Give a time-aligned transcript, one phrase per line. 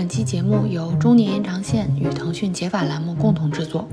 [0.00, 3.86] 本期节目由中年延长线与腾讯解法栏目共同制作。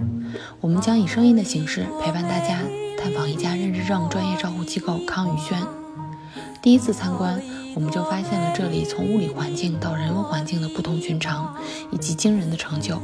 [0.62, 2.62] 我们将以声音的形式陪伴大家
[2.98, 5.62] 探访一家认知症专业照护机构康宇轩。
[6.62, 7.42] 第一次参观，
[7.76, 11.54] 我们就发现了这里从物理环境到人文环境的不同寻常，
[11.92, 13.02] 以及惊人的成就，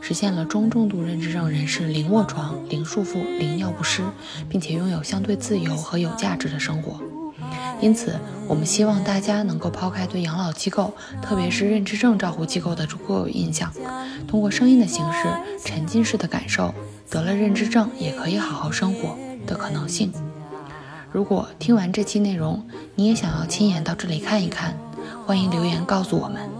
[0.00, 4.04] 实现了中重度认知症人士零卧床、零束缚、零尿不湿，
[4.48, 7.00] 并且拥有相对自由和有价值的生活。
[7.80, 8.18] 因此，
[8.48, 13.72] 我们希望大家能够抛开对养老机构，特别是认知症照护机构的固有印象，
[14.26, 15.28] 通过声音的形式，
[15.64, 16.74] 沉浸式的感受
[17.10, 19.16] 得了认知症也可以好好生活
[19.46, 20.12] 的可能性。
[21.12, 24.74] 如果听完这期内容，你也想要亲眼到这里看一看，
[25.26, 26.55] 欢迎留言告诉我们。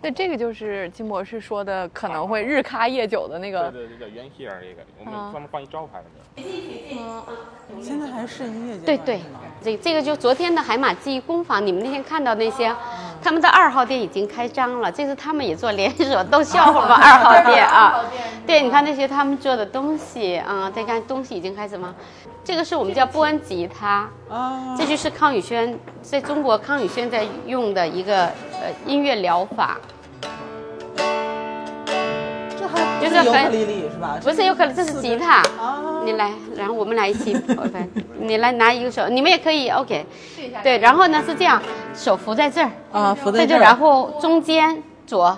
[0.00, 3.70] 那这个就是金博士说的可能会日咖夜酒的那个。
[3.70, 6.04] 对对对，叫元希儿这个，我们专门放一招牌的。
[7.82, 8.98] 现在还是营业阶段。
[8.98, 9.20] 对对，
[9.60, 12.72] 这这个就昨天的海马记忆工坊，你们那天看到那些，
[13.22, 16.94] 他们的二号店已经开张了，这次他们也做连锁，逗笑话吧？
[17.02, 18.00] 二号店啊，
[18.46, 21.94] 对，你看那些他们做的东西啊，再看东西已经开始吗？
[22.44, 29.76] 这个是我们叫波恩吉他，啊，这就是康宇轩在中国康宇轩在用的一个呃音乐疗法，
[33.00, 34.18] 就是很尤克里里是吧？
[34.22, 35.42] 不是有可能这是吉他。
[35.42, 37.36] 啊，你来，然后我们来一起，
[38.20, 40.06] 你来拿一个手，你们也可以，OK。
[40.62, 41.60] 对，然后呢是这样，
[41.94, 45.36] 手扶在这儿，啊，扶在这儿，然后中间左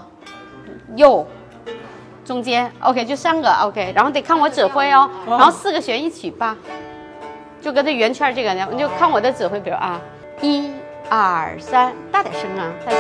[0.96, 1.26] 右
[2.24, 5.36] 中间，OK，就三个 OK，然后得看我指挥哦，哦。
[5.36, 6.56] 然后四个弦一起吧，
[7.60, 10.00] 就跟这圆圈这个，呢你就看我的指挥，比如啊，
[10.40, 10.70] 一
[11.08, 12.98] 二三，大点声啊，太小，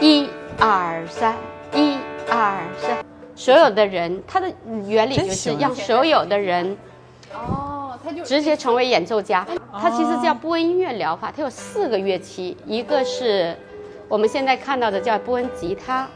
[0.00, 1.34] 一二三，
[1.74, 1.96] 一
[2.28, 2.98] 二三，
[3.40, 4.52] 所有的人，它的
[4.86, 6.76] 原理就是让所有的人。
[7.32, 9.46] 哦，他就直接成为演奏家。
[9.72, 13.56] 它其实叫波恩音乐疗法，它有四个乐器，一个是
[14.08, 16.06] 我们现在看到的叫波恩吉他，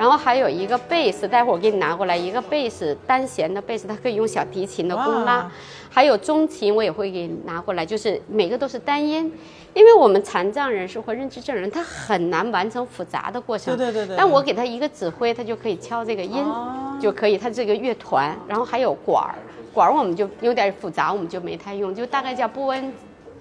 [0.00, 5.46] 然后还有一个贝斯，待会儿我给你拿过来，一个贝斯单弦的贝斯，它可以用小提琴的弓拉，
[5.90, 9.30] 还有中琴我也会给你拿过来，就是每个都是单音。
[9.74, 13.76] 因为我们残障人士或认知症人，他很难完成复杂的过程。
[13.76, 17.36] 对对对对但我给他一个指挥，他就可以敲这个音，哦就可以。
[17.36, 19.36] 他这个乐团，然后还有管儿，
[19.74, 22.90] 管儿我们就有点复杂，我们就没太用，就大概叫波恩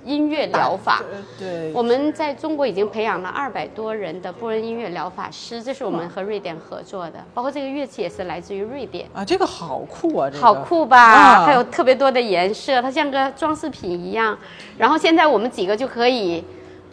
[0.05, 1.03] 音乐疗法。
[1.37, 9.07] 对，我们在中国已经培养了二百多人的波恩音乐疗法师，这是我们和瑞典合作的，包括这个乐器也是来自于瑞典。
[9.13, 10.97] 啊，这个好酷啊，这个好酷吧？
[10.99, 14.37] 啊还有特别多的颜色，它像个装饰品一样。
[14.77, 16.43] 然后现在我们几个就可以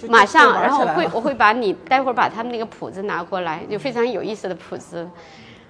[0.09, 5.09] 马上，然后我会我会把你待会儿把他们那个谱子拿过来，就非常有意思的谱子。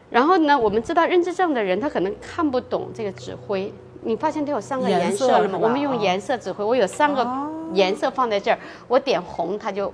[0.09, 3.73] 然后呢，我们知道认知症的人他可能看不懂这个指挥，
[4.07, 5.59] 你发现它有三个颜颜色了吗？
[5.61, 9.93] 我们用啊颜色指挥，我有三个哦颜色放在这儿，我点红它就。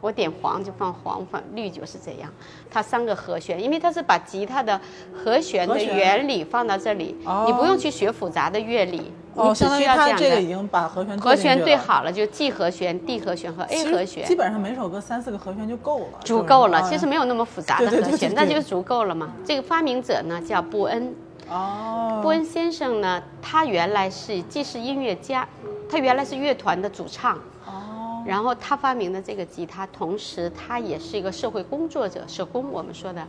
[0.00, 2.30] 我点黄就放黄，放绿就是这样。
[2.70, 4.80] 它三个和弦，因为它是把吉他的
[5.12, 14.36] 和弦的原理放到这里，哦你不用去学复杂的乐理，哦，你只需要这样它这个已经把和弦和弦对好，了，就 G 和弦、D 和弦和 A 和弦基。
[14.36, 19.32] 本上每首歌三四个和弦就够了，足够了，其实没有那么复杂的和弦，那就足够了嘛。
[19.44, 21.12] 这个发明者呢叫布恩，
[21.50, 25.48] 哦，布恩先生呢，他原来是既是音乐家，
[25.90, 27.36] 他原来是乐团的主唱，
[27.66, 33.26] 哦，然后他发明的这个吉他，同时他也是一个社会工作者，社工我们说的，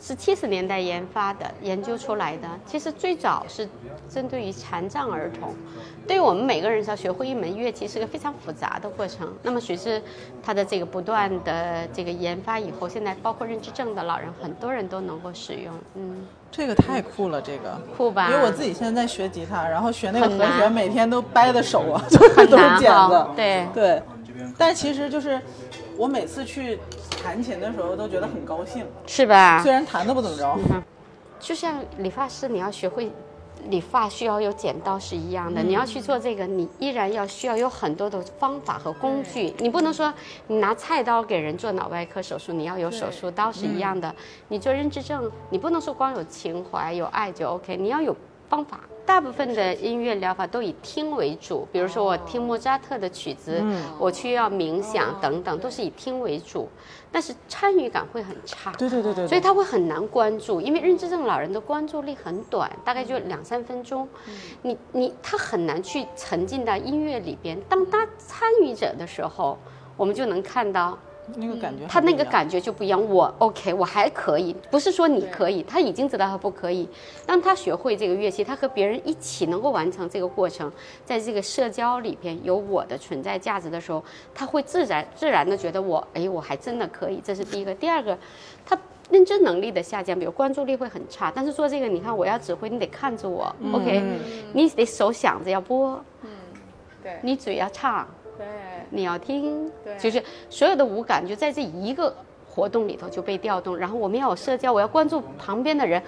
[0.00, 2.48] 是七十年代研发的、研究出来的。
[2.66, 3.68] 其实最早是
[4.08, 5.54] 针对于残障儿童，
[6.06, 9.32] 对于我们每个人要学会一门乐器是个非常复杂的过程。
[9.42, 10.00] 那么随着
[10.42, 17.76] 它的这个不断的这个研发以后，现在包括认知症的老人，很多人都能够使用，嗯，这个太酷了，这个。
[17.96, 18.30] 酷吧？
[18.30, 23.26] 因为我自己现在在学吉他，然后学那个和弦，每天都掰的手啊，就是都是茧子。
[23.34, 24.02] 对对，
[24.56, 25.40] 但其实就是
[25.96, 26.78] 我每次去
[27.22, 29.60] 弹琴的时候都觉得很高兴，是吧？
[29.62, 30.56] 虽然弹的不怎么着。
[31.40, 33.10] 就像理发师，你要学会
[33.68, 35.62] 理发需要有剪刀是一样的。
[35.62, 39.54] 嗯你要去做这个，你依然要需要有很多的方法和工具。
[39.58, 40.12] 你不能说
[40.46, 44.12] 你拿菜刀给人做脑外科手术，你要有手术刀是一样的。
[44.48, 48.16] 你做认知症，你不能说光有情怀有爱就 OK，你要有
[48.48, 48.80] 方法。
[49.08, 53.64] 大部分的音乐疗法都以听为主，比如说我听莫扎特的曲子，
[53.98, 56.68] 我去要冥想等等，都是以听为主，
[57.10, 58.70] 但是参与感会很差。
[58.72, 64.06] 对对对对，所以他会很难关注，因为认知症老人的关注力很短，大概就两三分钟。
[64.60, 67.58] 你你他很难去沉浸到音乐里边。
[67.62, 69.58] 当他参与者的时候，
[69.96, 70.98] 我们就能看到
[71.36, 73.02] 那个感觉，他那个感觉就不一样。
[73.08, 76.88] 我 OK，我还可以，不是说你可以，他已经知道他不可以。
[77.26, 80.70] 当他学会这个乐器，他和别人一起能够完成这个过程，
[81.04, 84.02] 在这个社交里边有我的存在价值的时候，
[84.34, 87.20] 他会自然自然的觉得我，哎，我还真的可以。
[87.22, 87.74] 这是第一个。
[87.74, 88.16] 第二个，
[88.64, 88.78] 他
[89.10, 91.32] 认知能力的下降，比如关注力会很差。
[91.34, 94.02] 但是做这个，你看我要指挥，你得看着我，OK，
[94.52, 96.30] 你得手想着要拨，嗯，
[97.02, 98.06] 对，你嘴要唱。
[98.90, 99.96] 对，你要听，对。
[99.98, 102.14] 就是所有的五感就在这一个
[102.48, 106.02] 活动里头就被调动，然后我们要有社交，我要关注旁边的人，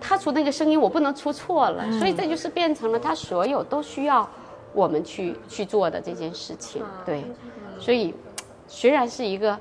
[0.00, 4.28] 他出那个声音我不能出错了，所以这就是变成了他所有都需要
[4.72, 7.24] 我们去去做的这件事情，对，
[7.78, 8.12] 所以
[8.66, 9.58] 虽然是一个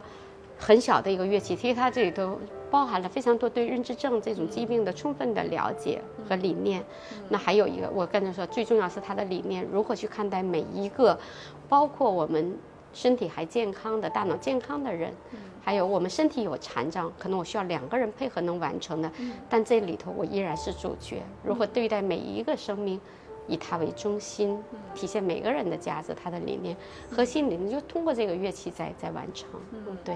[0.58, 2.40] 很小的一个乐器，其实它这里头
[2.74, 6.84] 包含了非常多对认知症这种疾病的充分的了解和理念。
[7.30, 11.16] 那还有一个，我刚才说最重要是他的理念，如何去看待每一个，
[11.70, 12.58] 包括我们
[12.92, 15.14] 身体还健康的、大脑健康的人，
[15.64, 19.12] 还有我们身体有残障，可能我需要两个人配合能完成的，
[19.48, 21.22] 但这里头我依然是主角。
[21.44, 23.00] 如何对待每一个生命？
[23.46, 24.58] 以它为中心，
[24.96, 26.76] 体现每个人的价值，他的理念，
[27.12, 29.50] 核心理念就通过这个乐器在在完成。
[29.74, 30.16] 嗯，对，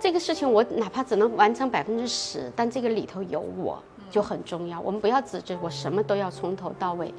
[0.00, 4.80] 这个事情我哪怕只能完成百分之十，但这个里头有我就很重要。
[4.80, 7.12] 我们不要指着我什么都要从头到尾，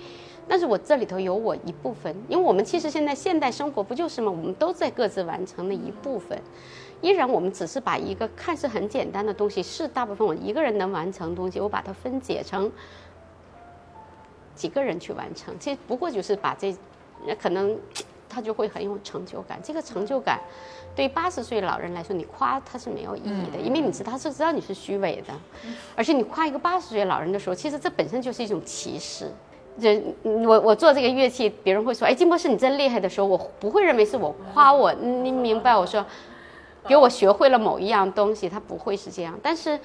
[0.48, 4.32] 但是我这里头有我一部分，因为我们其实现在现代生活不就是吗？
[4.32, 6.42] 我们都在各自完成的一部分，
[7.02, 12.72] 依然我们只是把一个看似很简单的东西，是大部分我一个人能完成的东西，我把它分解成。
[14.56, 16.76] 几个人去完成，其实不过就是把这，
[17.42, 17.80] 可能
[18.28, 19.58] 他就会很有成就感。
[19.64, 20.38] 这个成就感，
[20.96, 25.34] 对八十岁老人来说，你夸他是没有意义的，因为你知道他是知道你是虚伪的，
[25.96, 29.32] 而且你夸一个八十岁老人的时候，其实这本身就是一种歧视。
[29.80, 35.76] 这我我做这个乐器，别人会说，哎，金博士你真厉害的时候，我不会认为是我夸我，你明白？
[35.76, 36.06] 我说，
[36.88, 39.80] 比如我学会了某一样东西，他不会是这样，但是。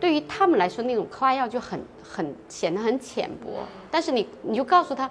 [0.00, 3.50] 对于他们来说，那种夸耀就很很显得很浅薄。
[3.90, 5.10] 但是你你就告诉他，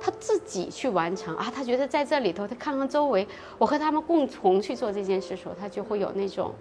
[0.00, 3.26] 他自己去完成啊，他觉得在这里头，他看看周围，
[3.56, 6.52] 我和他们共同去做这件事的时候，他就会有那种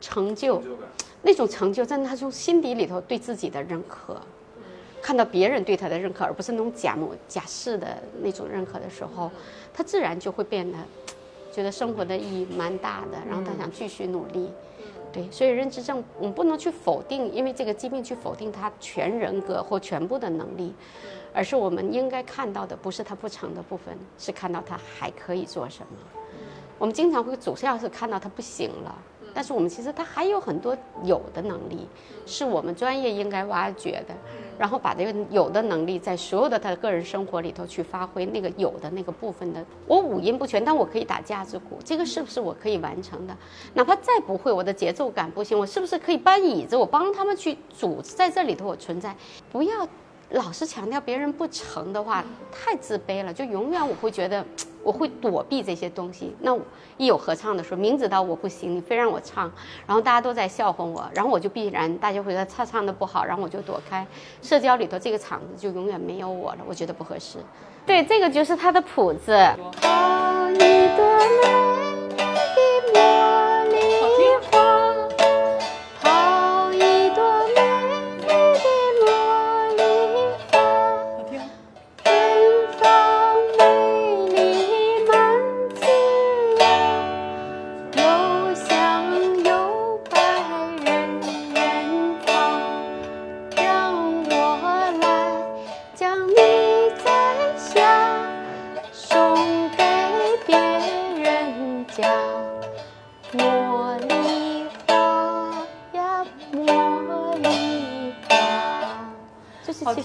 [0.00, 0.62] 成就，
[1.22, 4.20] 那种成就，在他从心底里头对自己的认可，
[5.00, 9.30] 看到别人对他的认可，而不是那种假模假式的那种认可的时候，
[9.72, 10.76] 他自然就会变得
[11.52, 14.50] 觉得生活的意义蛮大的，然后他想继续努力。
[15.12, 20.72] 对，所以认知症我们不能去否定，因为这个疾病去否定他全人格或全部的能力，
[21.34, 25.96] 而是我们应该看到的不是他不成的部分，是看到他还可以做什么。
[26.78, 28.98] 我们经常会总是要是看到他不行了。
[29.34, 31.86] 但是我们其实他还有很多有的能力，
[32.26, 34.14] 是我们专业应该挖掘的，
[34.58, 39.64] 然后把这个有的能力在所有的他的个人生活里头去发挥那个有的那个部分的。
[39.86, 43.36] 我五音不全，但我可以打架子鼓，这个是不是我可以完成的？
[43.74, 46.76] 哪怕再不会，我的节奏感不行，我是不是可以搬椅子？
[46.76, 49.14] 我帮他们去组织在这里头我存在，
[49.52, 49.88] 不要。
[50.30, 53.32] 老是强调别人不成的话，太自卑了。
[53.32, 54.44] 就永远我会觉得，
[54.82, 56.34] 我会躲避这些东西。
[56.40, 56.56] 那
[56.96, 59.50] 一有合唱的时候，明知道我不行，你非让我唱，
[59.86, 64.06] 然后大家都在笑话我，然后我就必然大家会说他唱的不好，然后我就躲开。
[64.40, 67.38] 社交里头这个场子就永远没有我了，我觉得不合适。
[67.84, 69.32] 对，这个就是他的谱子。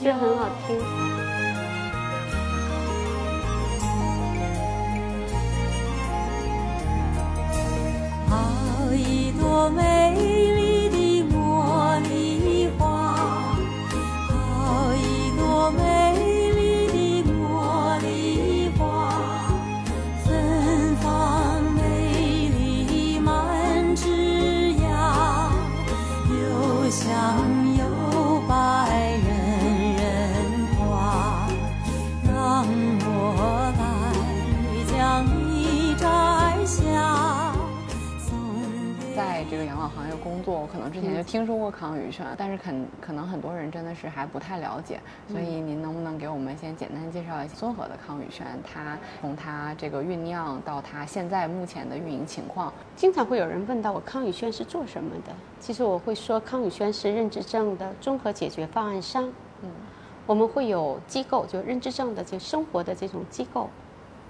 [0.05, 0.44] 这很好
[42.72, 48.45] 宇轩，但是可可能很多人真的是还不太了解，所以您能不能给我们先简单介绍一下综合的康宇轩？
[48.63, 52.74] 它从它这个酝酿到它现在目前的运营情况？
[52.95, 59.31] 经常会有人问到我康宇轩是做什么的，其实我会说康宇轩是认知症的综合解决方案商。
[59.62, 59.69] 嗯，
[60.25, 63.69] 我们会有机构，就认知症的就生活的这种机构，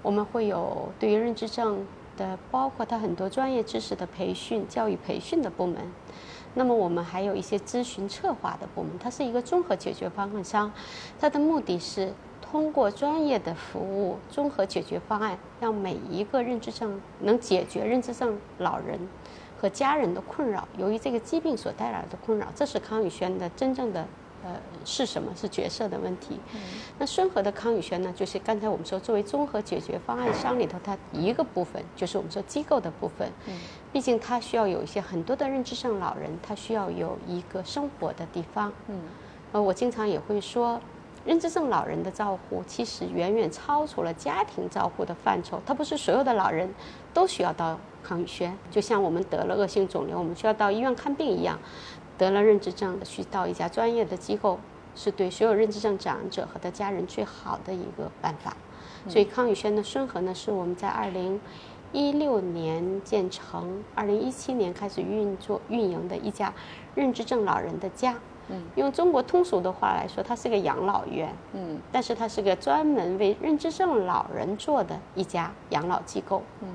[0.02, 1.84] 我们会有对于认知症。
[2.16, 5.76] 的包括它很多专业知识的培训、教育培训的部门，
[6.56, 10.72] 那么我们还有一些咨询策划的部门，它是一个综合解决方案商，
[11.20, 18.98] 它的目的是通过专业的服务、综合解决方案，让每一个认知症能解决认知症老人
[19.60, 24.06] 和家人的困扰，由于这个疾病所带来的困扰，这是康宇轩的真正的。
[24.44, 24.52] 呃，
[24.84, 25.32] 是什么？
[25.34, 26.38] 是角色的问题。
[27.00, 28.12] 那顺和的康宇轩呢？
[28.14, 33.28] 就是刚才我们说，作为综合解决方案商里头，它一个部分就是我们说机构的部分。
[33.48, 33.54] 嗯。
[33.92, 38.72] 毕竟他需要有一些很多的认知症老人，他需要有一个生活的地方。
[38.88, 39.00] 嗯。
[39.52, 40.80] 呃，我经常也会说，
[41.24, 45.62] 认知症老人的照护其实远远超出了家庭照护的范畴。
[45.64, 46.74] 他不是所有的老人
[47.14, 51.58] 都需要到康宇轩，就像我们得了恶性肿瘤，我们需要到医院看病一样。
[52.18, 54.58] 得了认知症，去到一家专业的机构，
[54.94, 58.56] 是对所有认知症长者和他家人最好的一个办法。
[59.08, 61.40] 所以康宇轩的孙和呢，是我们在二零
[61.92, 66.52] 一六年建成，二零一七年开始运作运营的一家
[66.94, 68.14] 认知症老人的家。
[68.48, 71.34] 嗯，用中国通俗的话来说，它是个养老院。
[71.52, 76.42] 嗯，但是它是个专门为认知症老人做的一家养老机构。
[76.60, 76.68] 嗯。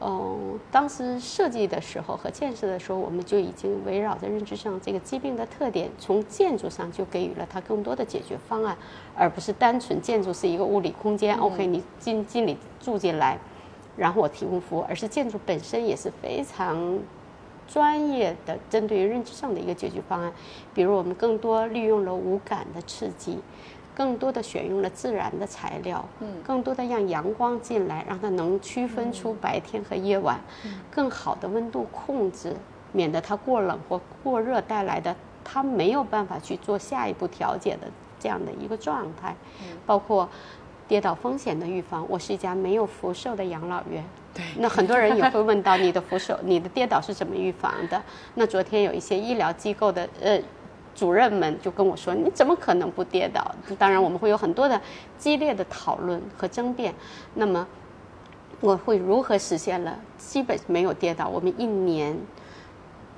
[0.00, 8.76] 嗯，当时设计的时候和建设的时候，我们就已经围绕着认知症这个疾病的特点，从建筑上就给予了它更多的解决方案，
[9.16, 13.38] 而不是单纯建筑是一个物理空间，OK，你进进里住进来，
[13.96, 16.98] 然后我提供服务，而是建筑本身也是非常
[17.66, 20.32] 专业的针对于认知上的一个解决方案，
[20.74, 23.38] 比如我们更多利用了无感的刺激。
[23.96, 30.40] 更多的选用了自然的材料，嗯，更多的让阳光进来，让它能区分出白天和夜晚，
[30.90, 32.56] 更好的温度控制，
[32.90, 37.86] 免得它过冷或过热带来的它没有办法去做下一步调节的
[38.18, 39.36] 这样的一个状态，
[39.86, 40.28] 包括
[40.86, 42.04] 跌倒风险的预防。
[42.08, 48.02] 我是一家没有辐射的养老院，对，那很多人也会问到你的辐射，你的跌倒是怎么预防的？
[48.34, 50.40] 那昨天有一些医疗机构的呃。
[50.96, 54.80] 主任们就跟我说：“你怎么可能不跌倒？”当然，我们会有很多的
[55.18, 56.94] 激烈的讨论和争辩。
[57.34, 57.66] 那么，
[58.60, 61.26] 我会如何实现了基本没有跌倒？
[61.26, 62.16] 我们一年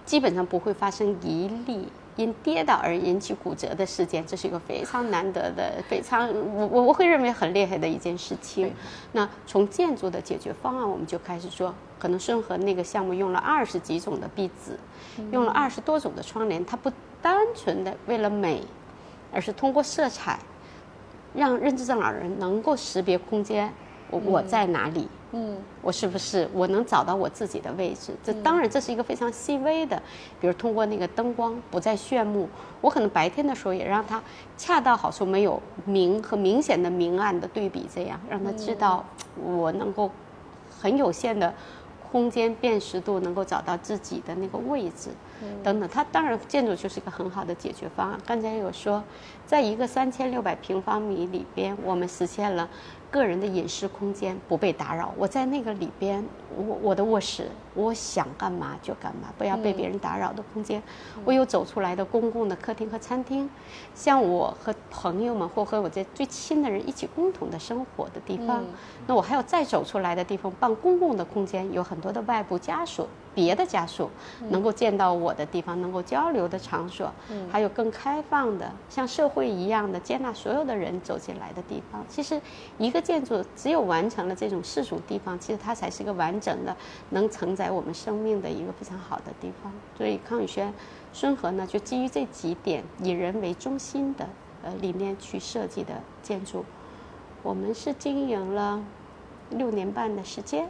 [0.07, 8.73] 基本上不会发生一例因跌倒而引起骨折的事件，这是一个非常难得的、非常我我我会认为很厉害的一件事情。
[9.13, 14.79] 那从建筑的解决方案，我们就开始说，可能顺和那个项目用了二十几种的壁纸，
[15.31, 16.91] 用了二十多种的窗帘，它不。
[17.23, 18.63] 单纯的为了美，
[19.33, 20.39] 而是通过色彩，
[21.35, 23.73] 让认知症老人能够识别空间，
[24.11, 25.09] 我我在哪里？
[25.33, 28.13] 嗯，我是不是我能找到我自己的位置？
[28.25, 30.01] 这当然这是一个非常细微的，
[30.41, 32.49] 比如通过那个灯光不再炫目，
[32.81, 34.23] 我可能白天的时候也让他
[34.57, 39.05] 恰到好处，没有明和明显的明暗的对比，这样让他知道
[39.43, 40.11] 我能够
[40.81, 41.53] 很有限的。
[42.13, 45.11] 空间辨识度能够找到自己的那个位置，
[45.63, 48.19] 等等，它当然建筑就是一个很好的解决方案。
[48.25, 49.03] 刚才有说，
[49.45, 52.67] 在一个三千六百平方米里边，我们实现了。
[53.17, 56.23] 个人的隐私空间不被打扰，我在那个里边，
[56.57, 60.83] 我我的卧室，我想干嘛就干嘛，不要被别人打扰的空间。
[61.25, 63.49] 我有走出来的公共的客厅和餐厅，
[63.95, 68.65] 像我和朋友们或和我这最亲的人一起共同的生活的地方。
[69.07, 73.07] 那我还有再走出来的地方，办公共的空间，有很多的外部家属。
[73.35, 74.09] 别的家属
[74.49, 77.13] 能够见到我的地方，能够交流的场所，
[77.53, 82.03] 还有更开放的，像社会一样的接纳所有的人走进来的地方。
[82.09, 82.41] 其实，
[82.79, 86.75] 一个建筑只有完成了这种世俗地方，其实它才是一个完整的，
[87.11, 89.73] 能承载我们生命的一个非常好的地方。
[89.97, 90.73] 所以，康宇轩
[91.13, 94.29] 孙和呢，就基于这几点，以人为中心的
[94.63, 96.65] 呃理念去设计的建筑。
[97.43, 98.83] 我们是经营了
[99.51, 100.69] 六年半的时间。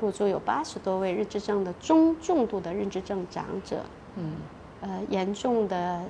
[0.00, 3.84] 入住有八十多位认知症的中重度的认知症长者，
[4.16, 4.32] 嗯，
[4.80, 6.00] 呃，严重的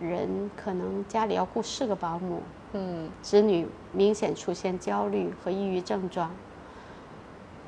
[0.00, 2.40] 人可能家里要雇四个保姆，
[2.72, 6.30] 嗯，子女明显出现焦虑和抑郁症状。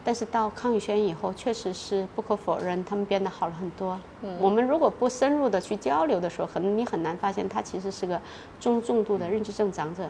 [0.08, 4.00] 但是到康宇轩以后，确实是不可否认，他们变得好了很多。
[4.22, 8.18] 嗯，我们如果不深入的去交流的时候，可能你很难发现他其实是个
[8.58, 10.08] 中重度的认知症长者，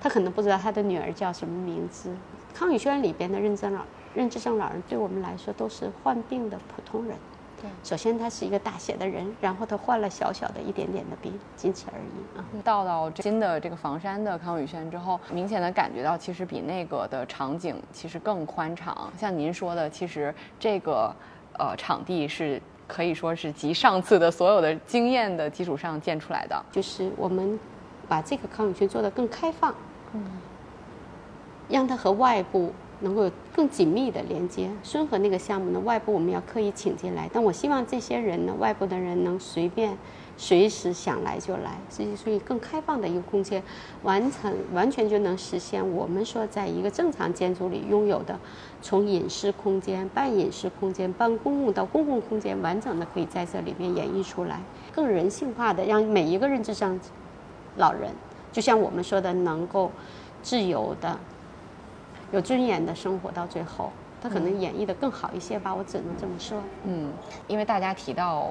[0.00, 2.10] 他可能不知道他的女儿叫什么名字。
[2.52, 3.82] 康宇轩里边的认知老。
[4.12, 7.16] 认知症老人对我们来说都是患病的普通人，
[7.82, 12.44] 首先他是一个大写的人，然后他换了小小的一点点的病，仅此而已啊。
[12.62, 19.12] 到到新的这个房山的康宇轩之后，明显的感觉到其实比那个的场景其实更宽敞。
[19.16, 21.14] 像您说的，其实这个
[21.58, 26.64] 呃场地是可以说是集上次的所有的经验的基础上建出来的。
[26.70, 27.58] 就是我们
[28.06, 29.74] 把这个康宇轩做得更开放，
[30.12, 30.24] 嗯，
[31.68, 34.70] 让它和外部能够有更紧密的连接。
[34.82, 39.96] 孙河那个项目呢，外部我们要刻意请进来，但我希望这些人呢，外部的人能随便、
[40.36, 43.62] 随时想来就来，所以所以更开放的一个空间，
[44.02, 48.38] 完成完全就能实现我们说在一个正常建筑里拥有的，
[48.82, 54.60] 从隐私空间、半隐私空间、半公共到公共空间，完整的可以在这里面演绎出来，
[54.92, 56.98] 更人性化的，让每一个认知上
[57.76, 58.10] 老人，
[58.50, 59.90] 就像我们说的，能够
[60.42, 61.18] 自由的。
[62.32, 63.90] 有尊严的生活到最后，
[64.22, 66.58] 他可能演绎的更好一些吧，我只能这么说。
[66.84, 67.12] 嗯，
[67.46, 68.50] 因为大家提到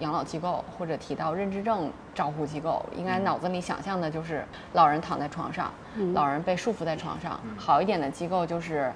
[0.00, 5.72] 养老机构或者提到认知症照护机构，应该脑子里想象的就是老人躺在床上，
[6.12, 7.40] 老人被束缚在床上。
[7.56, 8.92] 好一点的机构就是。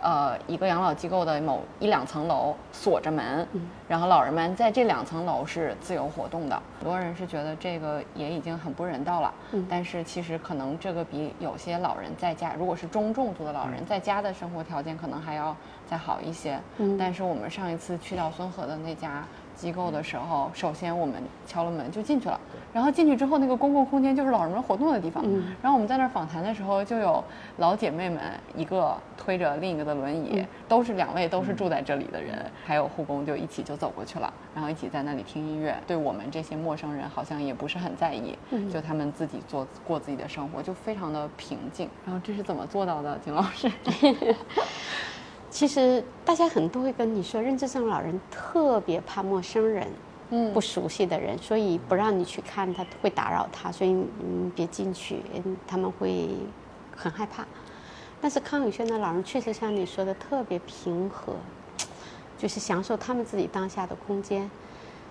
[0.00, 3.46] 呃，一个养老机构的某一两层楼锁着门，
[3.88, 6.62] 然后老人们在这两层楼是自由活动的。
[6.78, 9.34] 很多人是觉得这个也已经很不人道了，
[9.68, 16.58] 但是其实可能这个比有些老人在家，如果是中重度的老人在家的生活条件可能还要再好一些。
[16.98, 19.24] 但是我们上一次去到孙河的那家。
[19.60, 22.40] 机构的时候，首先我们敲了门就进去了，
[22.72, 25.22] 然后进去之后，那个公共空间就是老人们活动的地方。
[25.60, 27.22] 然后我们在那儿访谈的时候，就有
[27.58, 28.22] 老姐妹们，
[28.56, 35.76] 一个推着另一个的轮椅，都是两位都是住在这里的人，还有护工就一起就走过去了，然后一起在那里听音乐。
[35.86, 38.38] 对我们这些陌生人好像也不是很在意，
[38.72, 41.86] 就他们自己做过自己的生活，就非常的平静。
[42.06, 43.70] 然后这是怎么做到的，景老师？
[45.50, 49.86] 其实大家很多会跟你说，认知症老人特别怕陌生人，
[50.30, 55.20] 嗯，不熟悉的人，所以不让你去看他，会打扰他，所以嗯别进去，
[55.66, 56.28] 他们会
[56.96, 57.44] 很害怕。
[58.20, 61.34] 但是康宇轩的老人确实像你说的特别平和，
[62.38, 64.48] 就是享受他们自己当下的空间。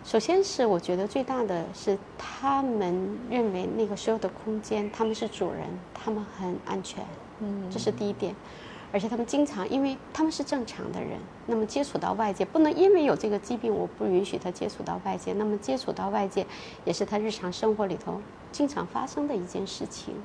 [0.06, 7.04] 首先是我觉得最大的是他们认为那个所有的空间他们是主人，他们很安全，
[7.42, 8.34] 嗯，这是第一点。
[8.92, 15.32] 而且他们经常，因为他们是正常的人，那么接触到外界，不能因为有这个疾病，我不允许他接触到外界。
[15.34, 16.46] 那么接触到外界，
[16.86, 18.20] 也是他日常生活里头
[18.52, 20.16] 经常发生的一件事情。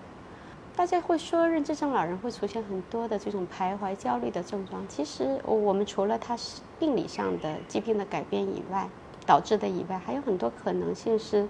[0.75, 4.83] 大家会说，认知症老人会出现很多的这种徘徊、焦虑的症状。
[4.89, 8.89] 其实，我们除了他是病理上的疾病的改变以外，
[9.27, 11.47] 导致的以外，还有很多可能性是，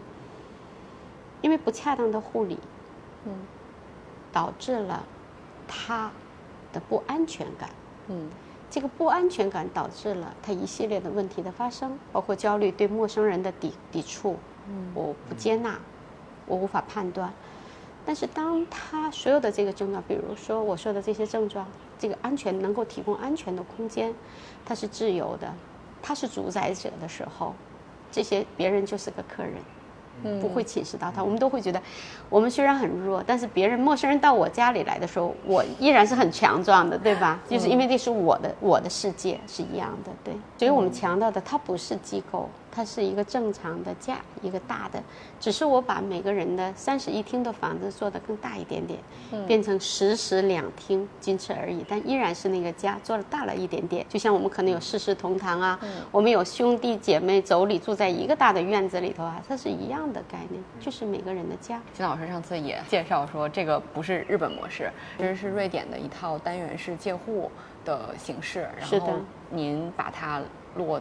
[1.42, 2.58] 因为不恰当的护理，
[3.24, 3.32] 嗯，
[4.32, 5.04] 导致了
[5.68, 6.10] 他。
[6.74, 7.70] 的不安全感，
[8.08, 8.28] 嗯，
[8.68, 14.36] 这个不安全感导致了他一系列的问题的发生，包括焦虑、对陌生人的抵抵触，
[14.68, 15.78] 嗯，我不接纳，
[16.46, 17.32] 我无法判断。
[18.04, 21.66] 但是当他所有的这个症状，比如说我说的这些症状，
[21.98, 24.12] 这个安全能够提供安全的空间，
[24.66, 25.50] 他是自由的，
[26.02, 27.54] 他是主宰者的时候，
[28.12, 29.54] 这些别人就是个客人。
[30.40, 31.80] 不会侵蚀到他，我们都会觉得，
[32.28, 37.40] 我们虽然很弱，但是别人陌生人到我家里来的时候，我依然是很强壮的，对吧？
[37.48, 40.34] 就是因为这是我的我的世界是一样的，对。
[40.58, 42.48] 所以我们强调的，它不是机构。
[42.74, 45.00] 它是一个正常的家，一个大的，
[45.38, 48.98] 只是我把每个人的三室一厅的房子做得更大一点点，
[49.46, 51.84] 变成十室两厅，仅此而已。
[51.88, 55.78] 但依然是那个家做了大了一点点，就像我们可能有四世同堂啊，
[56.10, 61.80] 我们有兄弟姐妹妯娌住在一个大的院子里头啊，它是一样的概念，就是每个人的家。
[61.92, 67.50] 金老师上次也介绍说，这个不是日本模式，其实是瑞典的一套单元式借户
[67.84, 70.42] 的形式，然后您把它
[70.74, 71.00] 落。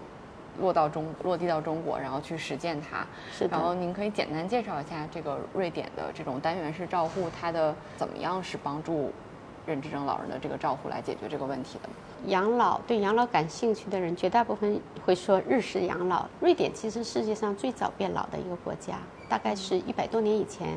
[0.60, 3.06] 落到中落地到中国，然后去实践它。
[3.32, 9.12] 是然后您可以简单介绍一下这个瑞典的这种单元式照护，它的怎么样是帮助
[9.66, 11.90] 认知症老人的这个照护来解决这个问题的？
[12.28, 16.26] 养老对养老感兴趣的人，绝大部分会说日式养老。
[16.40, 18.94] 瑞典其实世界上最早变老的一个国家，
[19.28, 20.70] 大概是一百多年以前，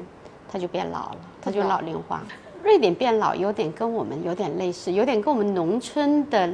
[0.51, 2.23] 它就变老了，它就老龄化。
[2.65, 6.51] 瑞典变老有点跟我们有点类似，有点跟我们农村的。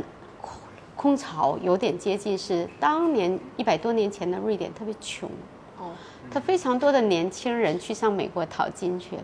[0.95, 5.29] 空巢有点接近，是当年一百多年前的瑞典特别穷，
[5.79, 5.91] 哦，
[6.31, 9.23] 他非常多的年轻人去上美国淘金去了，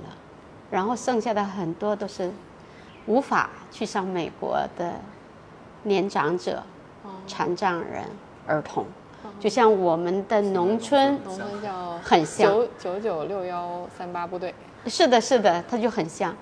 [0.71, 2.33] 然后剩下的很多都是
[3.07, 4.95] 无法去上美国的
[5.85, 6.63] 年长者、
[7.27, 8.05] 残障人、
[8.47, 8.85] 儿童，
[9.39, 12.51] 就像我们的农村，农村叫很像。
[12.51, 14.55] 九九九六幺三八部队，
[14.87, 16.35] 是的，是的，他就很像。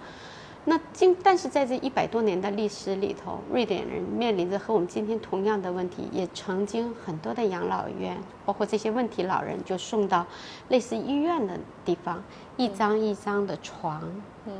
[0.68, 10.26] 那今但是在这一百多年的历史里头，瑞典人面临着和我们今天同样的问题，也曾经很多的养老院，包括这些问题老人就送到
[10.68, 12.20] 类似医院的地方，
[12.56, 14.02] 一张一张的床，
[14.46, 14.52] 嗯，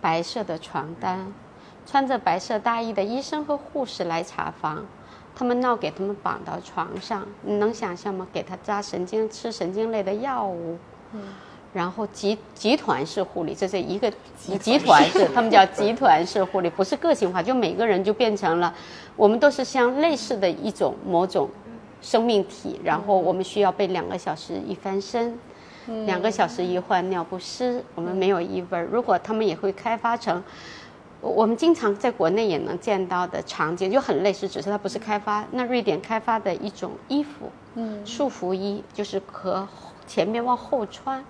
[0.00, 1.32] 白色的床单，
[1.86, 4.84] 穿着白色大衣的医生和护士来查房，
[5.36, 8.26] 他们闹给他们绑到床上，你能想象吗？
[8.32, 10.76] 给他扎神经，吃神经类的药物，
[11.12, 11.22] 嗯。
[11.72, 18.74] 然后集集团式护理，这是一个集团式，他们叫集团式护理，不是个性化，就每个人就变成了，
[19.16, 21.48] 我们都是像类似的一种某种
[22.02, 25.38] 生命体，然后我们需要被两个小时一翻身，
[26.04, 28.78] 两个小时一换尿不湿，我们没有异味。
[28.90, 30.42] 如果他们也会开发成，
[31.22, 35.42] 我们经常在国内也能见到的场景，就很类似，只是它不是开发。
[35.52, 39.66] 那瑞典开发的一种衣服，嗯，束缚衣，就是可。
[40.12, 41.24] 前面往后穿，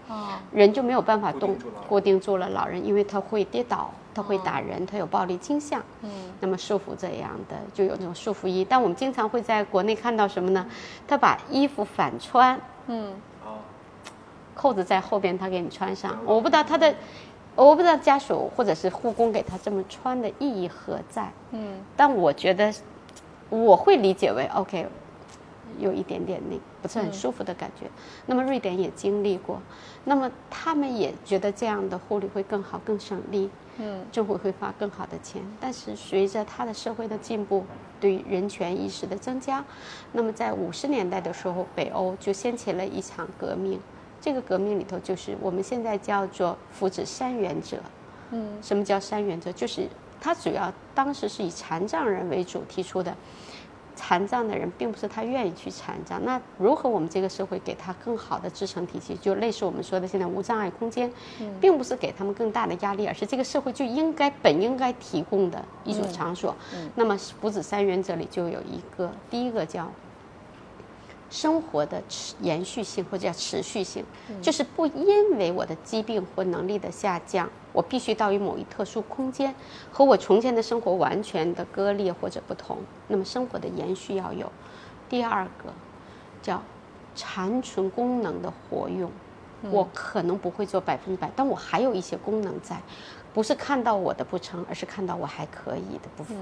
[0.51, 1.57] 人就没有办法动，
[1.89, 2.49] 固定住了。
[2.49, 5.81] 老人因为他会跌倒，他会打人，他有暴力倾向。
[6.01, 8.67] 嗯，那么束缚这样的就有那种束缚衣。
[8.69, 10.67] 但我们经常会在国内看到什么呢？
[11.07, 13.15] 他把衣服反穿，嗯，
[14.53, 16.19] 扣子在后边，他给你穿上。
[16.25, 16.93] 我不知道他的，
[17.55, 21.31] 我不知道家属或者是护工给他这么穿的意义何在。
[21.53, 22.75] 嗯，但我觉得
[23.49, 24.89] 我会理解为 OK。
[25.79, 27.87] 有一点点那不是很舒服的感觉，
[28.27, 29.61] 那么瑞典也经历过，
[30.05, 35.43] 那么他们也觉得这样的护理会更好、更省力，嗯，政府会花更好的钱。
[35.61, 37.65] 但是随着他的社会的进步，
[38.01, 39.65] 对人权意识的增加，
[40.13, 43.81] 那么在五十年代的时候，北欧就掀起了一场革命。
[44.21, 47.77] 这个革命里头就是我们现在叫做福祉三原则，
[48.31, 49.53] 嗯，什么叫三原则？
[49.53, 49.89] 就是
[50.21, 53.17] 它主要当时是以残障人为主提出的。
[54.05, 59.15] 残障的人并不是他愿意去残障，那如何我们这个社会给他更好的支撑体系？
[59.15, 61.11] 就类似我们说的现在无障碍空间，
[61.61, 66.55] 并不是给他们更大的压力，而是这个社会就应该本应该提供的一种场所。
[66.97, 69.89] 那么福祉三原则里就有一个，第一个叫。
[71.33, 74.05] 生活的持延续性或者叫持续性，
[74.43, 79.55] 就是不因为我的疾病或能力的下降，我必须到于某一特殊空间，
[79.91, 82.77] 和我从前的生活完全的割裂或者不同。
[83.09, 84.53] 那么生活的延续要有。
[85.09, 85.73] 第二个
[86.43, 86.63] 叫
[87.15, 89.11] 残存功能的活用，
[89.71, 92.79] 我可能不会做百分之百，但我还有一些功能在，
[93.33, 96.37] 不是看到我的不成，而是看到我还可以的部分。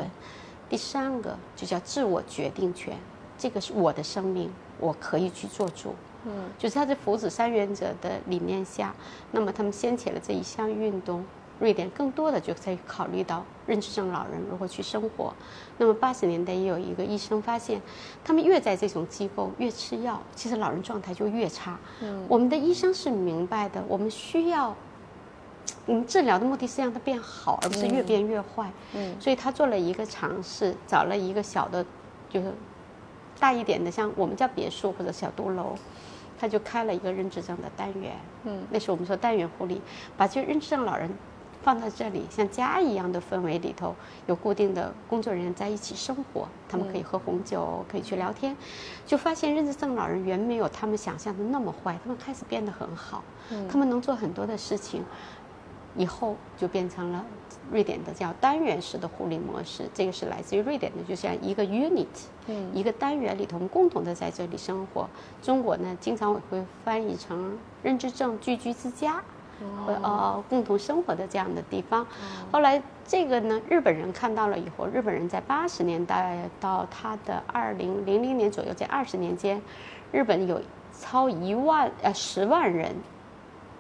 [0.69, 2.97] 第三个就叫自我决定权，
[3.41, 4.53] 这个是我的生命。
[4.79, 8.95] 我可以去做主，嗯，就是他在福祉三原则的理念下，
[9.31, 11.23] 那么他们掀起了这一项运动。
[11.59, 15.35] 瑞典更多的就在考虑到认知症老人如何去生活。
[15.77, 17.79] 那么八十年代也有一个医生发现，
[18.25, 21.79] 他们越在这种机构越吃药，其实老人状态就越差。
[22.01, 24.75] 嗯，我们的医生是明白的，我们需要，
[25.85, 28.73] 我们治疗的目的是让他变好，而不是越变越坏。
[28.95, 31.85] 嗯，所以他做了一个尝试，找了一个小的，
[32.31, 32.55] 就是。
[33.41, 35.75] 大一点的，像我们叫别墅或者小独楼，
[36.39, 38.13] 他就开了一个认知症的单元。
[38.45, 39.81] 嗯，那时候我们说单元护理，
[40.17, 41.11] 把这认知症老人
[41.63, 43.95] 放在这里，像家一样的氛围里头，
[44.27, 48.57] 有固定的工作人员在一起生活，他们可以喝红酒，可以去聊天，
[49.07, 53.23] 就发现认知症老人远没有他们想象的那么坏，他们开始变得很好，
[53.71, 55.03] 他们能做很多的事情，
[55.97, 57.25] 以后就变成了。
[57.71, 62.07] 瑞典的叫单元式的护理模式，这个是来自于瑞典的，就像一个 unit，
[62.47, 65.09] 嗯，一个单元里头，我们共同的在这里生活。
[65.41, 69.23] 中国呢，经常我会翻译成认知症聚居之家，
[69.87, 72.07] 和呃共同生活的这样的地方。
[72.51, 79.63] 后来这个呢，日本人看到了以后，日本人在八十年代到他的二零零零年左右，这二十年间，
[80.11, 80.61] 日本有
[80.99, 82.95] 超一万呃十万人。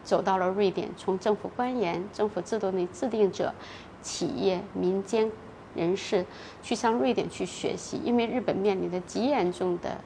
[0.04, 3.52] 走到了瑞典，从政府官员、政府制度的制定者、
[4.02, 5.30] 企业、民间
[5.74, 6.24] 人士
[6.62, 9.96] 去向瑞典去学习，因为日本面临着极严重的。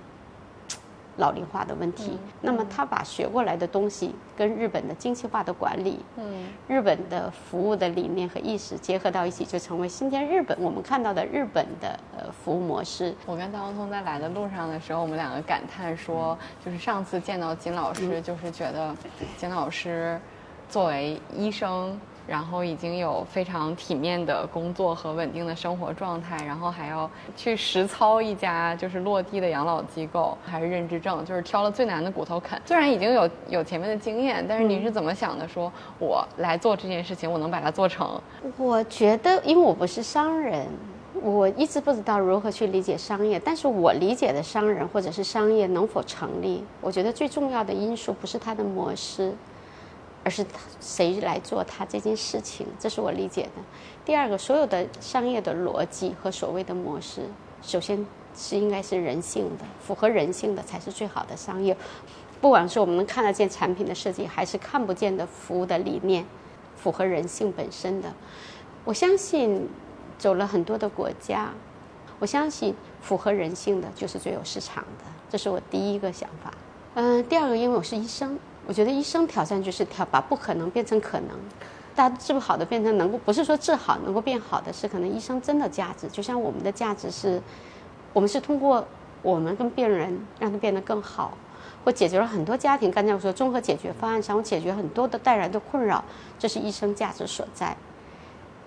[1.17, 13.15] 老龄化的问题，那么他把学过来的东西跟日本的精细化的管理，嗯，日本的服务的理念和意识结合到一起，就成为今天日本我们看到的日本的呃服务模式。
[13.27, 18.95] 我跟大王聪在来的路上的时候，我们两个感叹说，就是上次见到金老师，就是觉得
[19.37, 20.21] 金老师
[20.69, 21.99] 作为医生。
[22.27, 32.61] 然后已经有非常体面的工作和稳定的生活状态，然后还要去实操一家就是落地的养老机构，还是认知症，就是挑了最难的骨头啃。
[32.65, 35.47] 虽然已经有有前面的经验，但是你是怎么想的？
[35.47, 38.21] 说我来做这件事情，我能把它做成？
[38.57, 40.67] 我觉得，因为我不是商人，
[41.21, 43.39] 我一直不知道如何去理解商业。
[43.39, 49.33] 但是我理解的商人或者是商业能否成立，我觉得最重要的因素不是它的模式。
[50.25, 50.45] 而是
[50.81, 53.63] 谁来做他这件事情，这是我理解的。
[54.05, 57.29] 第二个，所有的商业的逻辑和所谓的模式，
[57.63, 61.77] 首先是应该是人性的，符合人性的才是最好的商业。
[62.41, 66.25] 不管是我们能看得见产品的设计，还是看不见的服务的理念，
[66.77, 68.13] 符合人性本身的，
[68.85, 69.69] 我相信
[70.19, 71.51] 走了很多的国家，
[72.19, 76.53] 我相信符合人性的就是最有市场的，这是我第一个想法。
[76.95, 78.39] 嗯，第二个，因为我是医生。
[78.67, 81.31] 我觉得医生挑战就是挑把不可能变成可能，
[81.95, 87.41] 大家治不好的变成能够，不是说治好能够变好的，是可能医生真的价值，就像我们的价值是，
[88.13, 88.87] 我们是通过
[89.23, 91.37] 我们跟病人让他变得更好，
[91.85, 96.03] 或解决了很多家庭，刚才我说综合解决方案上，我解决很多的带来的困扰，
[96.39, 97.77] 这是医生价值所在。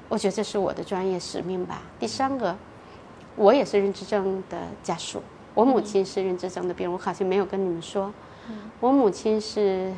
[0.10, 1.82] 我觉得这是我的专业使命吧。
[2.00, 2.56] 第三个，
[3.36, 5.24] 我也是认知症的家属，
[5.56, 8.14] 我母亲是认知症的病人，我好像没有跟你们说。
[8.80, 9.94] 我母亲是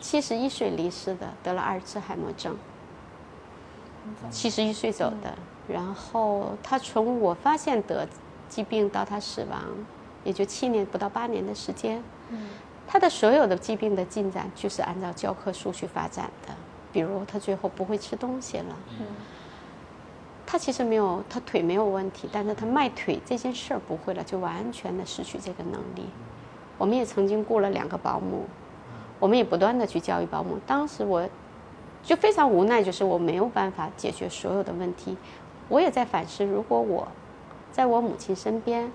[0.00, 2.56] 七十一岁离世的，得了阿尔茨海默症，
[4.30, 5.34] 七十一岁走的。
[5.68, 8.08] 然后她从我发现得
[8.48, 9.60] 疾病到她死亡，
[10.24, 12.02] 也就七年不到八年的时间。
[12.86, 16.54] 她的所有的疾病的进展就是按照教科书去发展的，
[16.90, 18.76] 比如她最后不会吃东西了。
[20.46, 26.08] 她其实没有，她腿没有问题，但是她迈腿这件事儿不会了，就完全的失去这个能力。
[26.78, 28.46] 我们也曾经雇了两个保姆，
[29.18, 30.56] 我们也不断的去教育保姆。
[30.66, 31.28] 当时我
[32.02, 35.16] 就非常无奈，就是我没有办法解决所有的问题。
[35.68, 37.06] 我也在反思，如果我
[37.72, 38.90] 在我母亲身边，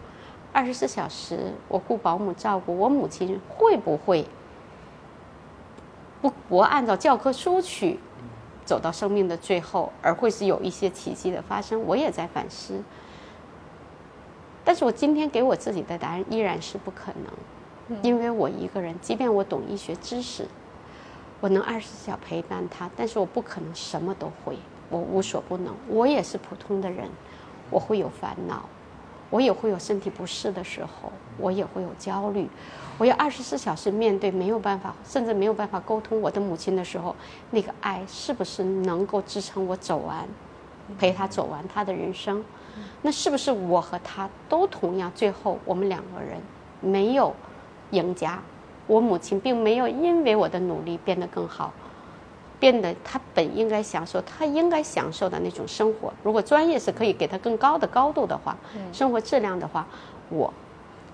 [0.52, 4.26] 二十四小时我雇保姆照顾我母亲，会不会
[6.22, 8.00] 不不按照教科书去
[8.64, 11.84] 走到生命的最后，而会是有一些奇迹的发生？
[11.86, 12.82] 我也在反思。
[14.64, 17.32] 但是我今天给我自己的答案依然是不可能。
[18.02, 20.48] 因为我一个人，即便我懂医学知识，
[21.40, 24.58] 我能二十四小时陪伴他，但是我不可能什么都会，
[24.90, 25.76] 我无所不能。
[25.88, 27.10] 我也是普通的人，
[27.70, 28.68] 我会有烦恼，
[29.30, 32.50] 我也会有身体不适的时候，我也会有焦虑。
[32.98, 37.16] 我要二十四小时面对没有办法，甚至没有办法沟通我的母亲的时候，
[37.52, 40.28] 那个爱是不是能够支撑我走完，
[40.98, 42.44] 陪他走完他的人生？
[43.02, 45.12] 那是不是我和他都同样？
[45.14, 46.40] 最后我们两个人
[46.80, 47.36] 没有。
[47.94, 48.42] 赢家，
[48.88, 51.72] 我母亲并没有因为我的努力变得更好，
[52.60, 56.12] 变得她本应该享受，她应该享受的那种生活。
[56.24, 58.58] 如果专业是可以给她更高的高度的话，
[58.92, 59.88] 生活质量的话，
[60.30, 60.52] 我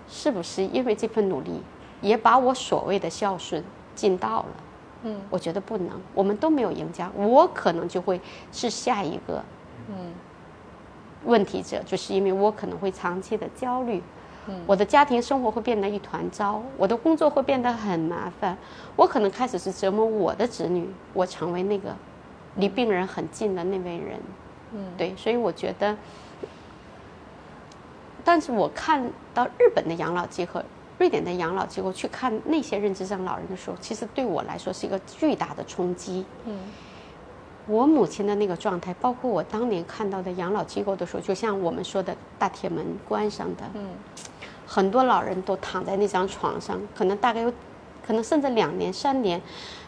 [0.08, 1.62] 是不是因为这份努力，
[2.02, 3.64] 也把我所谓的孝顺
[3.94, 4.50] 尽到了？
[5.04, 8.20] 嗯，我觉得不能，我们都没有赢家，我可能就会
[8.52, 9.44] 是下一个
[9.90, 10.14] 嗯
[11.26, 14.02] 问题者，就是因为我可能会长期的焦虑。
[14.66, 18.58] 我的家庭生活会变得一团糟，我的工作会变得很麻烦，
[18.96, 21.96] 我可能开始是折磨我的子女，我成为那个
[22.56, 24.20] 离病人很近的那位人，
[24.74, 25.96] 嗯，对，所以我觉得，
[28.24, 30.62] 但是我看到日本的养老机构、
[30.98, 36.60] 瑞典的养老机构去看那些认知症老人的时候，其实对我来说是一个巨大的冲击，嗯。
[37.68, 43.90] 我母亲的那个状态，包括我当年看到的养老机构的时候，就像我们说的大铁门关上的，嗯，
[44.72, 47.52] 很多老人都躺在那张床上，可能大概有，
[48.06, 49.42] 可能甚至两年、三年，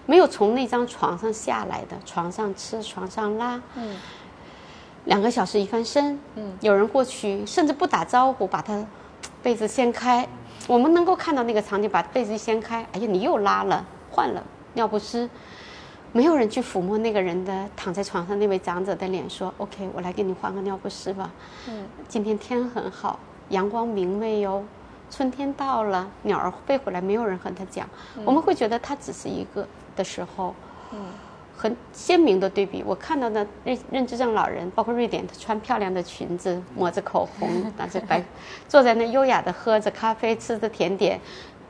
[0.08, 3.96] 没有从那张床上下来的，床上吃，床上拉，嗯，
[5.06, 8.84] 两个小时一翻身，嗯，有人过去，甚至不打招呼，把他
[9.44, 10.28] 被子掀开，
[10.67, 15.30] 我们能够看到那个场景，把被子一掀开，哎呀，你又拉了，换了尿不湿。
[16.13, 21.32] 没有人去抚摸那个人的躺在床上那位长者的脸，说：“OK，我来给你换个尿不湿吧。”
[21.70, 23.17] 嗯，今天天很好，
[23.51, 24.63] 阳光明媚哟，
[25.09, 27.87] 春天到了，鸟儿飞回来，没有人和它讲。
[28.25, 30.55] 我们会觉得它只是一个的时候，
[30.91, 30.99] 嗯，
[31.55, 32.83] 很鲜明的对比。
[32.85, 38.23] 我看到的认认知症老人，包括瑞典，他穿漂亮的裙子，抹着口红，拿着白，
[38.67, 41.19] 坐在那优雅的喝着咖啡，吃着甜点，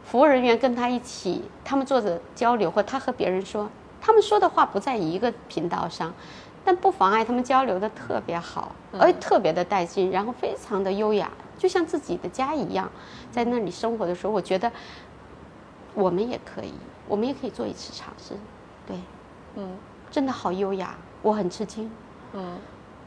[0.05, 3.69] 服务人员跟他一起，他们坐着交流，或他和别人说。
[4.03, 6.11] 他们说的话不在一个频道上，
[6.63, 12.89] 但不妨碍他们交流的特别好，而特别的带劲，然后非常的优雅，就像自己的家一样，
[13.32, 14.71] 在那里生活的时候，我觉得
[15.93, 16.74] 我们也可以，
[17.08, 18.36] 我们也可以做一次尝试，
[18.86, 18.95] 对，
[19.56, 19.76] 嗯，
[20.12, 21.89] 真的好优雅，我很吃惊，
[22.34, 22.58] 嗯，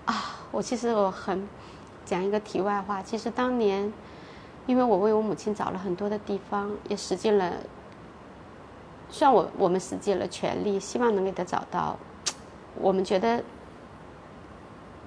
[0.06, 0.14] 啊，
[0.50, 1.48] 我其实我很
[2.04, 3.92] 讲一个题外话，其实当年，
[4.66, 7.52] 因为我为我母亲找了很多的地方，也使尽了。
[9.10, 11.96] 虽然我我们使尽了全力，希望能给她找到
[12.80, 13.42] 我们觉得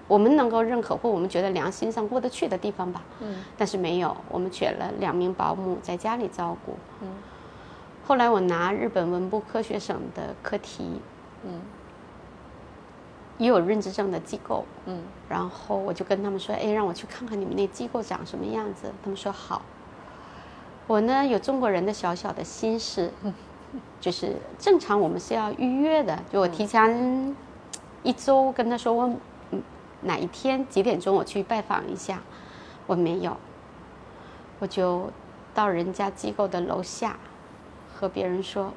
[0.07, 3.01] 我们能够认可或我们觉得良心上过得去的地方吧。
[3.19, 3.43] 嗯。
[3.57, 6.75] 但是没有，我们选了两名保姆在家里照顾。
[7.01, 7.07] 嗯。
[8.05, 11.01] 后来我拿日本文部科学省的课题，
[11.45, 11.59] 嗯
[13.37, 18.91] 也有认知症的机构，嗯然后我就跟他们说，哎，让我去看看你们那机构长什么样子。
[19.03, 19.61] 他们说好。
[20.87, 23.11] 我呢有中国人的小小的心事，
[23.99, 27.35] 就是正常我们是要预约的，就我提前
[28.03, 29.09] 一周跟他说我
[29.51, 29.61] 嗯
[30.01, 32.21] 哪一天几点钟我去拜访一下，
[32.85, 33.35] 我没有，
[34.59, 35.11] 我就
[35.53, 37.17] 到人家机构的楼下
[37.93, 38.71] 和别人说，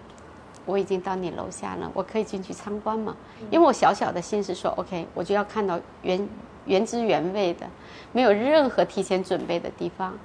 [0.65, 3.15] 我已经到你楼下了，我可以进去参观吗？
[3.51, 6.29] 因为我小小的心是说，OK，我就要看到原
[6.65, 7.67] 原汁原味的，
[8.13, 10.19] 没有任何提前准备的地方。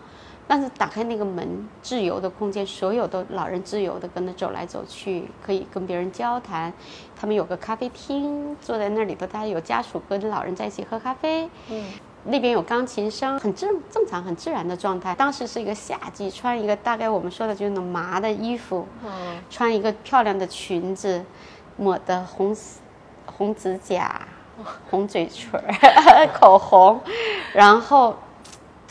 [0.48, 6.72] 但是打开那个门，自由的空间，所有的老人自由的跟着走来走去，可以跟别人交谈。
[7.16, 11.50] 他们有个咖啡厅，坐在那里头，大家有家属跟老人在一起喝咖啡。
[11.70, 11.84] 嗯
[12.28, 15.14] 那边有钢琴声，很正正常、很自然的状态。
[15.14, 21.24] 当时是一个夏季，穿一个大概我们说的就是那种麻的衣服，嗯穿一个漂亮的裙子，
[21.78, 22.56] 抹的红
[23.28, 24.20] 红指甲、
[24.90, 27.00] 红嘴唇儿、 口红，
[27.54, 28.18] 然后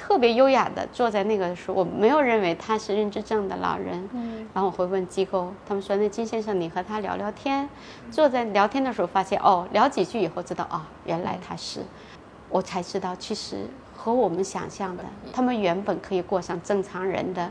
[0.06, 4.06] 特别优雅的坐在那个时候，我没有认为他是认知症的老人。
[4.12, 4.46] 嗯。
[4.52, 7.66] 然后我会问机构，他们说那金先生，你和他聊聊天，
[8.10, 11.80] 坐在聊天的时候发现哦，聊几句以后知道啊、原来他是，
[12.50, 17.50] 我才知道其实和我们想象的，他们原本可以过上正常人的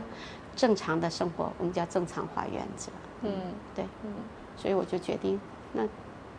[0.54, 2.92] 正常的生活，我们叫正常化原则。
[3.22, 3.32] 嗯。
[3.74, 4.12] 对，嗯。
[4.56, 5.40] 所以我就决定
[5.72, 5.82] 那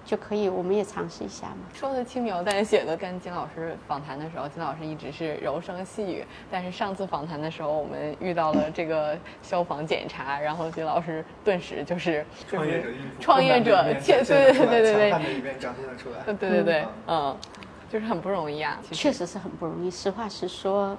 [0.05, 1.57] 就可以，我们也尝试一下嘛。
[1.73, 6.23] 说的轻描淡写的，跟金老师访谈的时候，金老师一直是柔声细语。
[6.51, 12.89] 但是上次访谈的时候，我们遇到了这个消防检查，然后金老师顿时就是创业者
[13.19, 16.33] 创业者对对对对对悍的一面展现了出来。
[16.33, 17.35] 对对对，嗯，
[17.89, 18.79] 就是很不容易啊。
[18.87, 19.89] 实确实是很不容易。
[19.89, 20.95] 实话实说，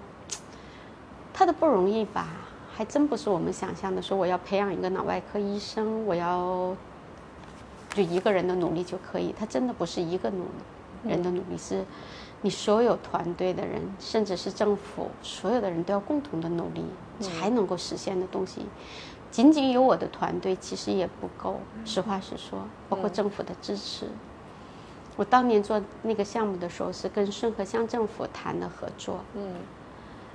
[1.32, 2.26] 他的不容易吧，
[2.74, 4.02] 还真不是我们想象的。
[4.02, 6.74] 说我要培养一个脑外科医生，我要
[7.96, 9.34] 就一个人的努力就可以。
[9.38, 11.84] 他真的不是一个努力人的努力，是
[12.42, 16.84] 你所有团队的人，甚至是政府，所有的人都要共同的努力，
[17.20, 18.66] 才能够实现的东西。
[19.30, 21.58] 仅仅有我的团队其实也不够。
[21.84, 24.06] 实话实说，包括政府的支持。
[25.16, 29.20] 我当年做那个项目的时候，是跟顺河乡政府谈的合作。
[29.34, 29.54] 嗯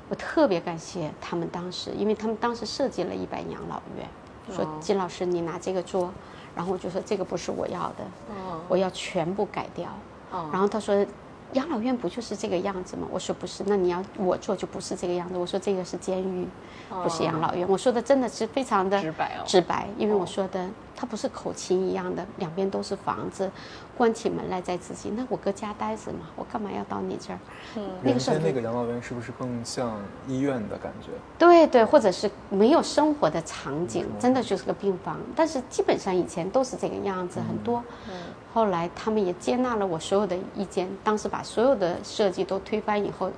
[0.10, 4.06] 我特别感谢他们当时，因为他们当时设计了一百养老院，
[4.54, 6.12] 说哦金老师你拿这个做，
[6.56, 9.90] 然后我就说这个不是我要的，哦我要全部改掉。
[10.32, 11.06] 哦然后他说
[11.54, 13.06] 养老院不就是这个样子吗？
[13.12, 15.38] 我说不是，那你要我做就不是这个样子。
[15.38, 16.48] 我说这个是监狱，
[16.90, 17.68] 不是养老院。
[17.68, 20.70] 我说的真的是非常的直白哦直白，因为我说的
[21.02, 23.50] 它不是口琴一样的，两边都是房子，
[23.98, 25.10] 关起门来在自己。
[25.18, 27.40] 那我搁家待着嘛，我干嘛要到你这儿？
[27.76, 31.10] 嗯那个时候先那个养老院是不是更像医院的感觉？
[31.40, 35.18] 对对，或者是没有生活的场景，真的就是个病房。
[35.36, 37.84] 但是基本上以前都是这个样子，很多。
[38.08, 38.14] 嗯
[38.54, 43.32] 后来他们也接纳了我所有的意见，当时把所有的设计都推翻以后，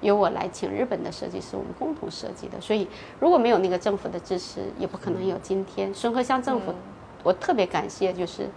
[0.00, 2.60] 由我来请日本的设计师，我们共同设计的。
[2.60, 2.86] 所以
[3.18, 5.92] 如果没有那个政府的支持，也不可能有今天。
[5.94, 6.74] 孙河乡政府，
[7.22, 8.48] 我特别感谢，就是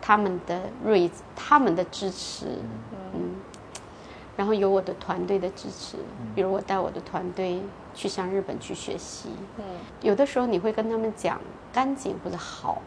[0.00, 2.46] 他们的睿，他们的支持，
[3.14, 3.36] 嗯。
[4.36, 5.98] 然后有我的团队的支持，
[6.34, 7.60] 比如我带我的团队
[7.92, 9.28] 去向日本去学习。
[9.58, 9.64] 嗯
[10.00, 11.38] 有的时候你会跟他们讲
[11.70, 12.80] 干净或者好，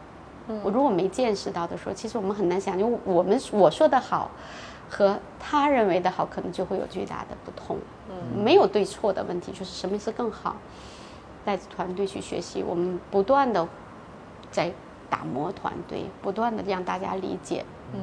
[0.64, 4.28] 我如果没见识到的时候，其实我们很难想，因为我们我说的好
[4.88, 7.78] 和他认为的好，可能就会有巨大的不同。
[8.08, 10.56] 嗯没有对错的问题，就是什么是更好。
[11.44, 13.66] 带着团队去学习，我们不断的
[14.50, 14.72] 在
[15.10, 18.00] 打磨团队，不断的让大家理解嗯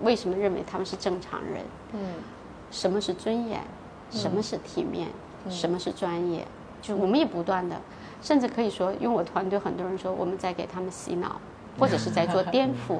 [0.00, 1.64] 为什么认为他们是正常人。
[1.94, 2.00] 嗯
[2.70, 3.62] 什么是尊严，
[4.10, 5.08] 什么是体面，
[5.48, 6.46] 什么是专业，
[6.82, 7.80] 就我们也不断的，
[8.20, 11.40] 甚至可以说，用我团队很多人说我们在给他们洗脑，
[11.78, 12.98] 或者是在做颠 覆，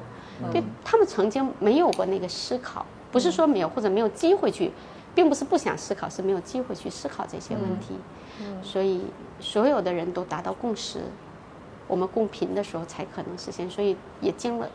[0.51, 4.71] 对他们曾经没有过那个思考，不是说没有或者没有机会去，
[5.13, 7.95] 并不是不想思考，是没有机会去思考这些问题，
[8.63, 9.01] 所以
[9.39, 10.99] 所有的人都达到共识，
[11.87, 14.69] 我们共频的时候才可能实现，所以也经了，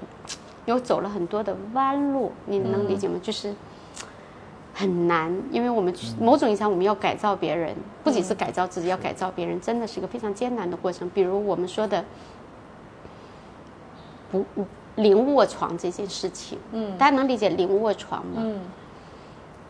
[0.67, 3.19] 有走了很多的弯路，你能理解吗？
[3.23, 3.55] 就是。
[4.77, 11.09] 很难，因为我们某种意义上我们要改造别人，不仅是改造自己，要改造别人，真的是一个非常艰难的过程。
[11.11, 12.05] 比如我们说的
[14.43, 14.67] 不
[14.97, 16.97] 零卧床这件事情，嗯。
[16.99, 18.35] 大家能理解零卧床吗？
[18.39, 18.61] 嗯。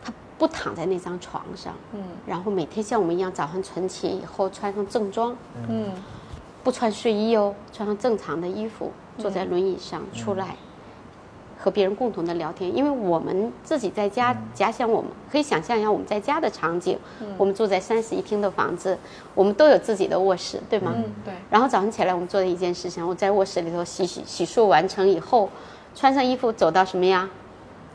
[0.03, 2.01] 他不躺在那张床上，嗯。
[2.25, 5.35] 然后每天像我们一样早上存钱以后穿上正装，
[5.69, 5.89] 嗯。
[6.63, 10.55] 不穿睡衣哦，穿上正常的衣服，坐在轮椅上出来，
[11.65, 16.95] 和别人共同的聊天，因为我们自己在家，假想我们可以想象一下我们在家的场景，
[17.39, 18.95] 我们住在三室一厅的房子，
[19.33, 20.93] 我们都有自己的卧室，对吗？
[20.95, 25.49] 嗯，对，然后早上起来，我们做的一件事情，我在卧室里头洗洗洗漱完成以后，
[25.95, 27.27] 穿上衣服走到什么呀？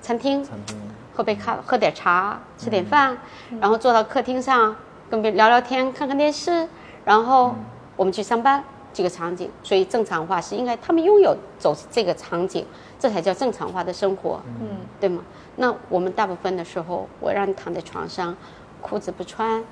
[0.02, 0.76] 餐厅，餐厅
[1.14, 3.16] 喝杯咖，喝点茶，吃点饭，
[3.60, 4.74] 然后坐到客厅上
[5.08, 6.66] 跟别人聊聊天，看看电视，
[7.04, 7.54] 然后
[7.94, 8.64] 我们去上班。
[8.92, 12.64] 这个场景，所以正常化是应该他们拥有走这个场景，
[12.98, 15.22] 这才叫正常化的生活，嗯，对吗？
[15.56, 18.36] 那我们大部分的时候，我让你躺在床上，
[18.80, 19.62] 裤子不穿，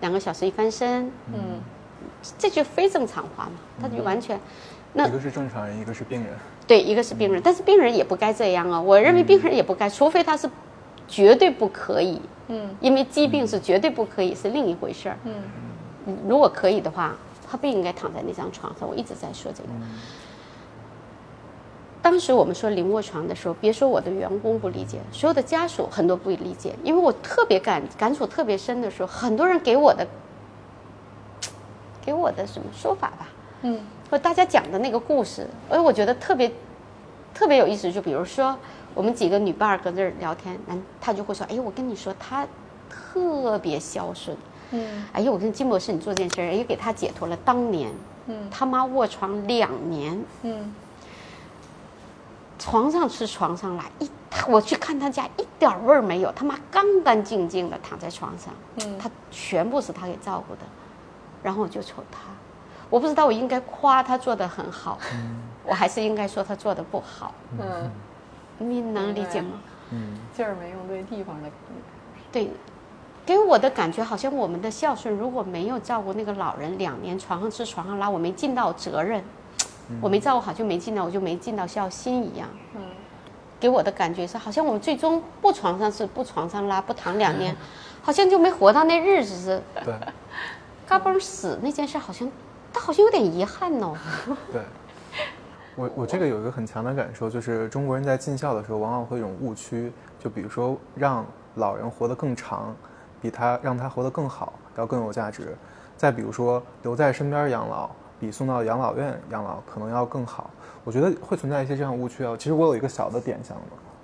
[0.00, 1.60] 两个小时一翻身，嗯，
[2.38, 4.38] 这就非正常化嘛，他就完全，
[4.92, 6.32] 那一个是正常人，一个是病人。
[6.66, 8.80] 对，一个是病人，但是病人也不该这样啊。
[8.80, 10.50] 我认为病人也不该，除非他是
[11.06, 15.16] 绝对不可以，嗯，因为疾病是绝对不可以，是另一回事儿。
[15.24, 17.14] 嗯，如果可以的话，
[17.50, 18.88] 他不应该躺在那张床上。
[18.88, 19.68] 我一直在说这个。
[22.02, 30.06] 当时我们说临卧床的时候，别说我的员工不理解，所有的家属很多不理解，因为我特别感感触特别深的时候，很多人给我的
[32.00, 33.28] 给我的什么说法吧，
[33.62, 36.52] 嗯，或大家讲的那个故事，哎，我觉得特别
[37.34, 37.90] 特别有意思。
[37.90, 38.56] 就比如说，
[38.94, 42.46] 我们几个女伴儿搁这儿聊天，男他就会说：“哎，我跟你说，他
[42.88, 44.36] 特别孝顺。”
[44.72, 47.36] 嗯，哎呦，我跟金博士你做这件事儿，也给他解脱了。
[47.44, 47.92] 当年，
[48.26, 48.48] 嗯。
[48.50, 50.74] 他妈卧床两年，嗯，
[52.58, 54.10] 床上吃床上拉，一
[54.48, 58.52] 我去看他家一点味儿没有，他妈干干净净的躺在床上，
[58.84, 58.98] 嗯。
[58.98, 60.62] 他全部是他给照顾的，
[61.42, 62.18] 然后我就瞅他，
[62.90, 64.98] 我不知道我应该夸他做的很好，
[65.64, 67.90] 我还是应该说他做的不好，嗯，
[68.58, 69.60] 你能理解吗？
[69.90, 71.48] 嗯，劲儿没用对地方的，
[72.32, 72.50] 对，
[73.26, 79.20] 给我的感觉好像我们的孝顺如果没有照顾那个老人两年床上吃床上拉，我没尽到责任，
[80.00, 82.48] 我没照顾好就没尽到，我就没尽到孝心一样。
[82.76, 82.80] 嗯，
[83.58, 87.54] 给我的感觉是，好像我们最终不床上吃，不床上拉，不躺两年，
[88.00, 89.92] 好像就没活到那日子是对
[90.86, 92.30] 嘎嘣死那件事，好像，
[92.72, 93.92] 他好像有点遗憾哦。
[94.52, 94.62] 对。
[95.74, 101.22] 我我这个有一个很强的感受，就是中国人在尽孝的时候，往往会有一种误区，就比如说让
[101.56, 102.74] 老人活得更长，
[103.20, 105.56] 比他让他活得更好要更有价值。
[105.96, 107.90] 再比如说留在身边养老，
[108.20, 110.50] 比送到养老院养老可能要更好。
[110.84, 112.36] 我觉得会存在一些这样的误区啊。
[112.38, 113.56] 其实我有一个小的点想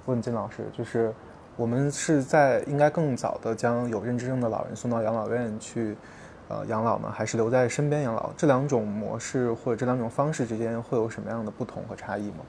[0.06, 1.14] 问金老师，就是
[1.56, 5.96] 我们是在应该更早的将有认知症的老人送到养老院去。
[6.48, 8.28] 呃，养老呢，还是留在身边养老？
[8.36, 12.44] 这两种模式或者这两种方式之间会有什么样的不同和差异吗？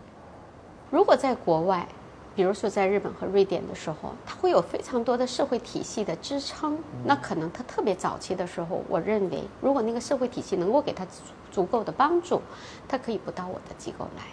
[0.92, 1.88] 如果在国外，
[2.36, 6.78] 比如说在日本和瑞典的时候，它会有非常多的社会体系的支撑。
[7.06, 11.22] 那可能它特别早期的时候，我认为如果那个社会体系能够给他足
[11.52, 12.42] 足够的帮助，
[12.88, 14.24] 他可以不到我的机构来。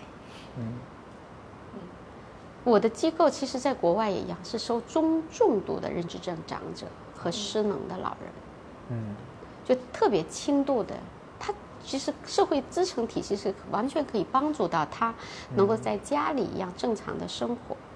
[0.59, 0.72] 嗯
[2.62, 6.86] 我的机构其实在国外也一样，是收中重度的认知症长者
[7.16, 8.30] 和失能的老人。
[8.90, 9.14] 嗯
[9.64, 10.94] 就特别轻度的，
[11.38, 15.14] 他其实社会支撑体系是完全可以帮助到他
[15.55, 17.74] 能够在家里一样正常的生活。
[17.74, 17.89] 嗯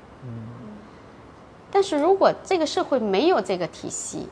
[1.70, 4.28] 但是如果这个社会没有这个体系，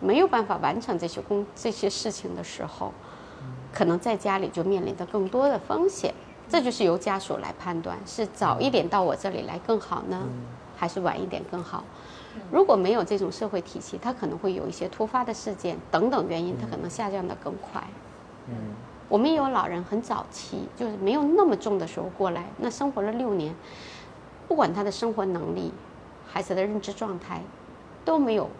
[0.00, 2.92] 没有办法完成这些工这些事情的时候，
[3.72, 6.12] 可能在家里就面临着更多的风险。
[6.48, 10.22] 这就是由家属来判断，是早一点到我这里来更好呢，
[10.76, 11.82] 还是晚一点更好？
[12.50, 17.82] 如果没有这种社会体系，它可能会有一些突发的事件等等原因，它可能下降的更快。
[18.48, 18.54] 嗯
[19.08, 23.54] 我们也有老人很早期，就是没有那么重的时候过来，那生活了六年，
[24.52, 25.72] 不管他的生活能力，
[26.30, 27.40] 孩子的认知状态，
[28.04, 28.50] 都没有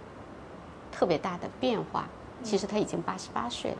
[0.91, 2.09] 特别大的变化。
[2.43, 3.77] 其实他已经八十八岁了，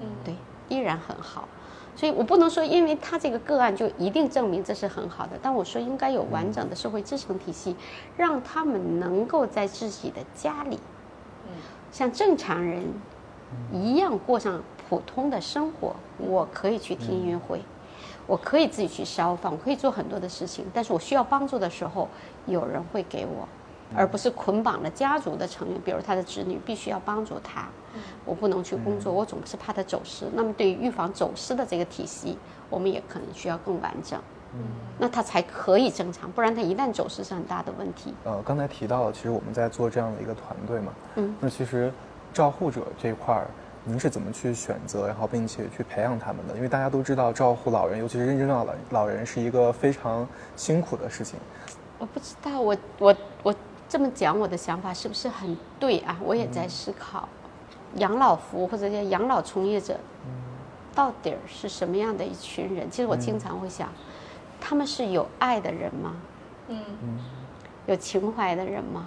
[0.00, 0.34] 嗯对，
[0.68, 1.48] 依然很好。
[1.94, 7.74] 所以我不能说，因为他这个个案就一定证明这是很好的，但我说应该有完整的社会支撑体系，
[8.18, 10.78] 让他们能够在自己的家里，
[11.90, 12.84] 像正常人
[13.72, 15.96] 一样过上普通的生活。
[16.18, 17.62] 我可以去听音乐会，
[18.26, 22.08] 我可以自己去烧饭，我可以做很多的事情，但是我需要帮助的时候，
[22.46, 23.46] 有人会给我，
[23.94, 27.68] 而不是捆绑了家族的成员，比如他的子女必须要帮助他，
[28.24, 30.26] 我不能去工作，我总是怕他走失。
[30.34, 32.36] 那么对于预防走失的这个体系，
[32.68, 34.20] 我们也可能需要更完整，
[34.98, 38.12] 那他才可以正常，不然他一旦走失是很大的问题。
[38.24, 41.92] 呃，刚才提到了，其实我们在做这样的一个团队嘛，嗯，那其实
[42.32, 43.46] 照护者这一块儿，
[43.88, 46.56] 您是怎么去选择，然后并且去培养他们的？
[46.56, 50.26] 因为大家都知道，照顾老人，尤其是认真的老人老人，是一个非常
[50.56, 51.38] 辛苦的事情。
[51.96, 53.54] 我不知道，我我我
[53.88, 56.18] 这么讲，我的想法是不是很对啊？
[56.24, 57.28] 我也在思考，
[57.94, 59.96] 养老服务或者叫养老从业者，
[60.92, 62.90] 到底是什么样的一群人？
[62.90, 63.88] 其实我经常会想，
[64.60, 66.16] 他们是有爱的人吗？
[66.66, 66.80] 嗯，
[67.86, 69.06] 有情怀的人吗？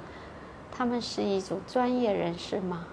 [0.72, 2.86] 他们是一种专业人士吗？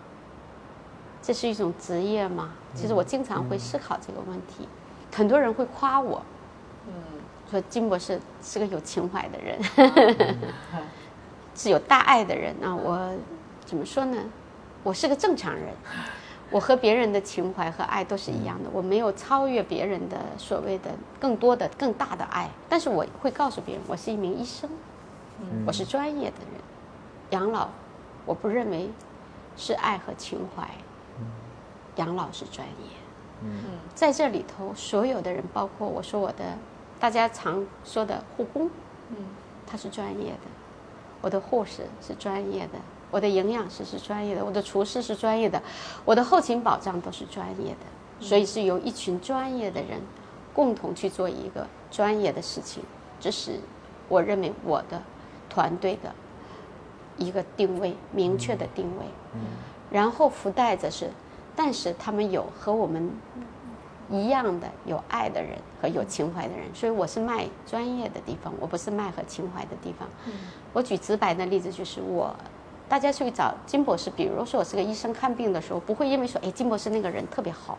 [1.23, 2.51] 这是一种职业吗？
[2.75, 4.67] 其实我经常会思考这个问题。
[5.15, 6.21] 很多人会夸我，
[6.85, 6.93] 嗯，
[7.49, 10.37] 说金博士是个有情怀的人，
[11.55, 12.53] 是有大爱的人。
[12.59, 13.09] 那我
[13.65, 14.17] 怎么说呢？
[14.83, 15.67] 我是个正常人，
[16.51, 22.49] 我和别人的情怀和爱都是一样的，我没有超越别人的所谓的更多的、更大的爱。
[22.67, 24.69] 但是我会告诉别人，我是一名医生，
[25.65, 26.59] 我是专业的人。
[27.29, 27.69] 养老，
[28.25, 28.89] 我不认为
[29.55, 30.67] 是爱和情怀，
[31.97, 32.97] 养老是专业。
[33.45, 33.51] 嗯
[33.93, 36.57] 在这里头，所有的人，包括我说我的，
[36.97, 38.69] 大家常说的护工，
[39.09, 39.17] 嗯，
[39.67, 40.47] 他是专业的；
[41.21, 42.79] 我的护士是专业的；
[43.11, 45.59] 我的营养师是专业的；我的厨师是专业的；
[46.05, 48.25] 我的后勤保障都是专业的。
[48.25, 49.99] 所以是由一群专业的人
[50.53, 52.81] 共同去做一个专业的事情，
[53.19, 53.59] 这是
[54.07, 55.01] 我认为我的
[55.49, 56.15] 团队的
[57.17, 59.05] 一个定位，明确的定位。
[59.33, 59.41] 嗯，
[59.91, 61.09] 然后附带着是。
[61.55, 63.11] 但是他们有和我们
[64.09, 65.51] 一样的有爱的人
[65.81, 70.07] 和有情怀的人，所以我是卖专业的地方，我不是卖和情怀的地方。
[70.73, 72.35] 我举直白的例子就是我，
[72.89, 77.77] 大家去找金博士，比如说我是个医生看病的时候，不会因为说哎金博士那个人特别好，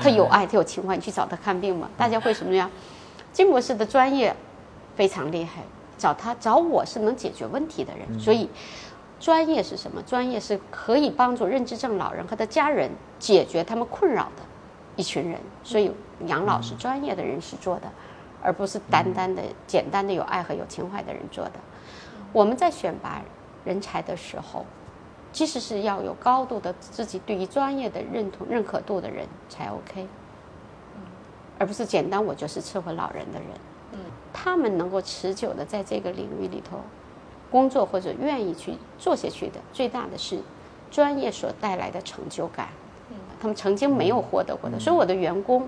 [0.00, 1.88] 他有爱，他有情怀，你去找他看病嘛？
[1.96, 2.70] 大家会什么样？
[3.32, 4.34] 金博士的专业
[4.96, 5.62] 非常厉害，
[5.98, 8.48] 找他找我是能解决问题的人，所以。
[9.18, 10.02] 专业是什么？
[10.02, 14.42] 专业是可以帮助认知症老人和他家人解决他们困扰的
[14.94, 15.40] 一群人。
[15.64, 15.90] 所以
[16.26, 17.90] 养老是专业的人士做的，
[18.42, 21.52] 而不是单单的、简单的有爱和有情怀的人做的。
[22.32, 23.22] 我们在选拔
[23.64, 24.66] 人才的时候，
[25.32, 30.06] 其实是要有高度的自己对于专业的认同、认可度的人才 OK，
[31.58, 33.48] 而不是简单我就是伺候老人的人。
[33.92, 33.98] 嗯，
[34.32, 36.80] 他们能够持久的在这个领域里头。
[37.56, 40.38] 工作或者愿意去做下去的，最大的是
[40.90, 42.68] 专业所带来的成就感。
[43.40, 45.66] 他们曾经没有获得过的，所以我的员工，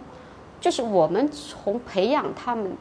[0.61, 2.77] 就是我们从培养他们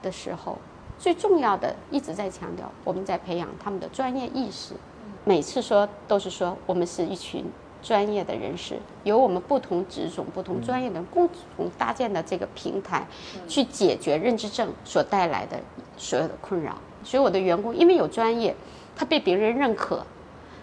[0.00, 0.56] 的时候，
[0.98, 4.72] 最重要的一直在强调，我们在培养他们的专业意识。
[5.24, 7.44] 每次说都是说，我们是一群
[7.82, 13.06] 专业的人士，由我们不同职种、不同专业的共同搭建的这个平台，
[13.46, 15.60] 去解决认知症所带来的
[15.98, 16.78] 所有的困扰。
[17.04, 18.54] 所以我的员工因为有专业，
[18.96, 20.04] 他被别人认可，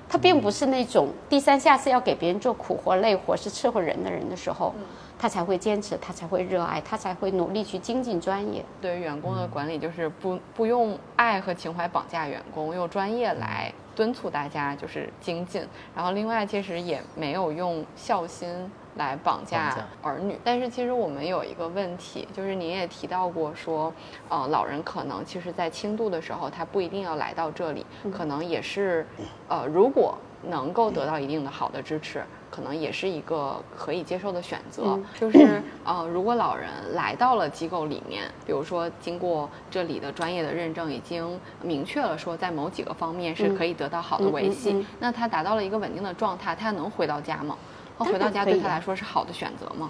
[0.07, 4.73] 他并不是那种低三下四要给别人做苦活累活是伺候人的人的时候，
[5.17, 8.63] 他才会坚持，他才会热爱，他才会努力去精进专业。
[8.81, 15.61] 对于员工的管理，就是不不用爱和情怀绑架员工，用专业来敦促大家就是精进。
[15.95, 18.71] 然后另外其实也没有用孝心。
[18.99, 19.73] 来绑架
[20.03, 23.91] 儿女，但是其实我们有一个问题，就是您也提到过说，
[24.27, 29.07] 呃，老人可能其实，在轻度的时候，他不一定要来到这里，可能也是，
[29.47, 32.21] 呃，如果能够得到一定的好的支持，
[32.51, 34.99] 可能也是一个可以接受的选择。
[35.17, 47.57] 就是 呃，如果老人来到了机构里面，比如说经过这里的专业的认证，已经明确了说在某几个方面是可以得到好的维系，那他达到了一个稳定的状态，他能回到家吗？
[48.05, 49.89] 回到家对他来说是好的选择吗？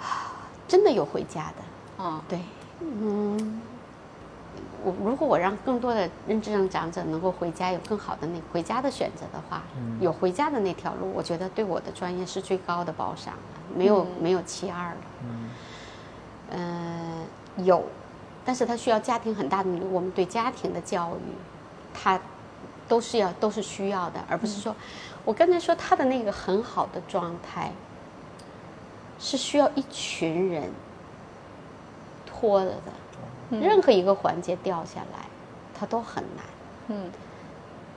[0.68, 2.40] 真的有回家的啊，对，
[2.80, 3.60] 嗯，
[4.82, 9.62] 我如果我让更多的认知症长者能够回家，有更好的那回家的选择的话，
[10.00, 13.34] 有回家的那条路，我觉得对我的专业是最高的保障，
[13.76, 14.96] 没有没有其二了。
[16.52, 17.26] 嗯，
[17.58, 17.84] 有，
[18.44, 21.32] 但是他需要家庭很大的努力，我们对家庭的教育，
[21.92, 22.18] 他
[22.88, 24.74] 都是要都是需要的，而不是说。
[25.24, 27.70] 我刚才说他的那个很好的状态，
[29.18, 30.70] 是需要一群人
[32.26, 35.26] 拖着的，任何一个环节掉下来，
[35.74, 36.44] 他都很难。
[36.88, 37.10] 嗯，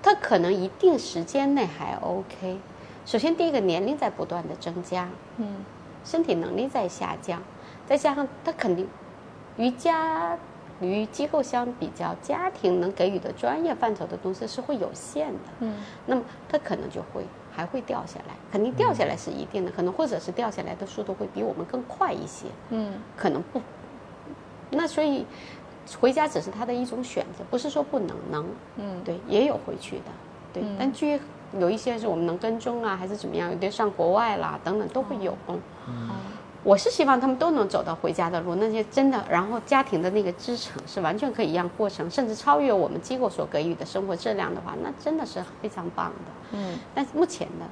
[0.04, 2.60] 他可能一定时间内还 OK。
[3.06, 5.66] 首先，第一个年龄在不断的增加，嗯，
[6.04, 7.42] 身体能力在下降，
[7.88, 8.88] 再加上他肯定
[9.58, 10.38] 瑜伽。
[10.82, 15.40] 与机构相比较，家庭能给予的专业范畴的东西是会有限的。
[15.62, 15.74] 嗯，
[16.06, 22.48] 那么它可能就会还会掉下来，肯定掉下来是一定的，可能或者是掉下来的速度会比我们更快一些。
[22.70, 23.62] 嗯，可能不。
[24.70, 25.26] 那所以
[26.00, 28.46] 回家只是他的一种选择，不是说不能能。
[28.76, 30.04] 嗯，对，也有回去的。
[30.54, 31.20] 对，但据
[31.58, 35.38] 有一些是我们能跟踪啊，还是怎么样，有的上国外啦等等都会有。
[35.48, 36.10] 嗯。
[36.66, 46.58] 我是希望他们都能走到回家的路，那些真的，然后家庭的那个支撑是完全可以让过程，甚至超越我们机构所给予的生活质量的话，那真的是非常棒的。
[46.58, 47.66] 嗯，但目前的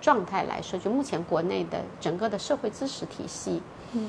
[0.00, 3.60] 状态来说，就目前国内的整个的社会支持体系，
[3.92, 4.08] 嗯，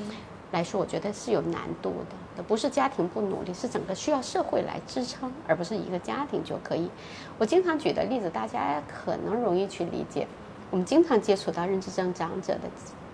[0.52, 1.92] 来说，我觉得是有难度
[2.38, 6.90] 的，不是家庭不努力，是整个需要社会来支撑，而不是一个家庭就可以。
[7.36, 10.26] 我经常举的例子，大家可能容易去理解。
[10.70, 12.68] 我们经常接触到认知症长者的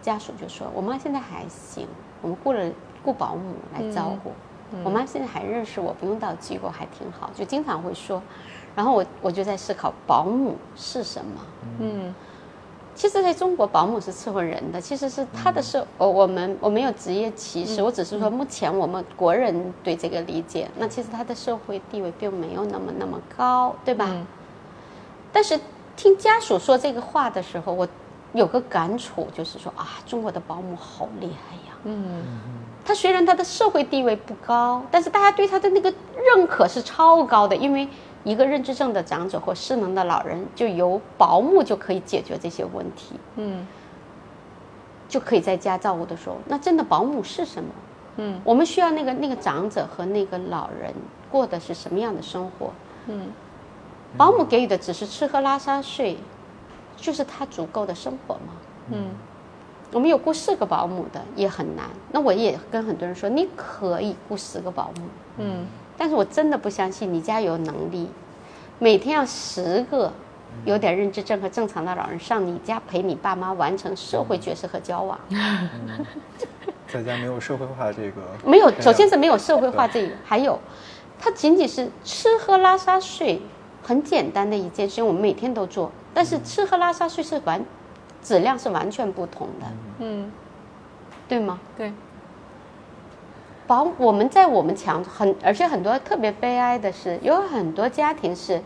[0.05, 1.89] 家属就说：“我妈现在还行，
[2.21, 2.71] 我们雇了
[3.03, 4.33] 雇保姆来照顾。
[4.85, 8.23] 我妈现在还认识我，不用到机构，还挺好。”就经常会说。
[8.77, 11.41] 然后我我就在思考，保姆是什么？
[11.79, 12.15] 嗯。
[12.95, 14.81] 其实，在中国，保姆是伺候人的。
[14.81, 20.71] 其实是他的是，我我们我没有职业歧视，我只是说目前我们国人对这个理解。
[20.77, 24.15] 那其实他的社会地位并没有那么那么高，对吧？
[25.33, 25.59] 但是
[25.97, 27.89] 听家属说这个话的时候，我
[28.35, 31.75] 有个感触，就是说啊，中国的保姆好厉害呀。
[31.85, 32.23] 嗯。
[32.85, 37.89] 他虽然他的社会地位不高，但是大家对他的那个认可是超高的，因为。
[38.25, 43.17] 一个认知症的长者或失能的老人，就由保姆就可以解决这些问题。
[43.37, 43.67] 嗯，
[45.07, 47.69] 就可以在家照顾的时候，那真的保姆是什么？
[48.17, 50.91] 嗯，我们需要那个那个长者和那个老人
[51.31, 52.73] 过的是什么样的生活？
[53.09, 53.27] 嗯，
[54.17, 56.17] 保姆给予的只是吃喝拉撒睡，
[57.05, 58.53] 就是他足够的生活吗？
[58.91, 59.11] 嗯，
[59.93, 61.85] 我们有雇四个保姆的也很难。
[62.11, 65.03] 那我也跟很多人说，你可以雇十个保姆。
[65.37, 65.67] 嗯。
[65.99, 68.09] 但是我真的不相信你家有能力，
[68.79, 70.11] 每天要十个
[70.65, 75.21] 有点认知症和正常的老人上你家陪你爸妈完成社会角色和交往。
[76.89, 78.23] 在家没有社会化这个。
[78.49, 80.59] 没有，首先是没有社会化这个，还有，
[81.19, 83.43] 他仅仅是吃喝拉撒睡，
[83.85, 85.93] 很简单的一件事情，我们每天都做。
[86.15, 87.63] 但是吃喝拉撒睡是完，
[88.23, 89.67] 质量是完全不同的。
[89.99, 90.33] 嗯，
[91.29, 91.61] 对吗？
[91.77, 91.93] 对。
[93.67, 98.61] 保我们在我们强很，而且很多特别悲哀的是，有很多家庭是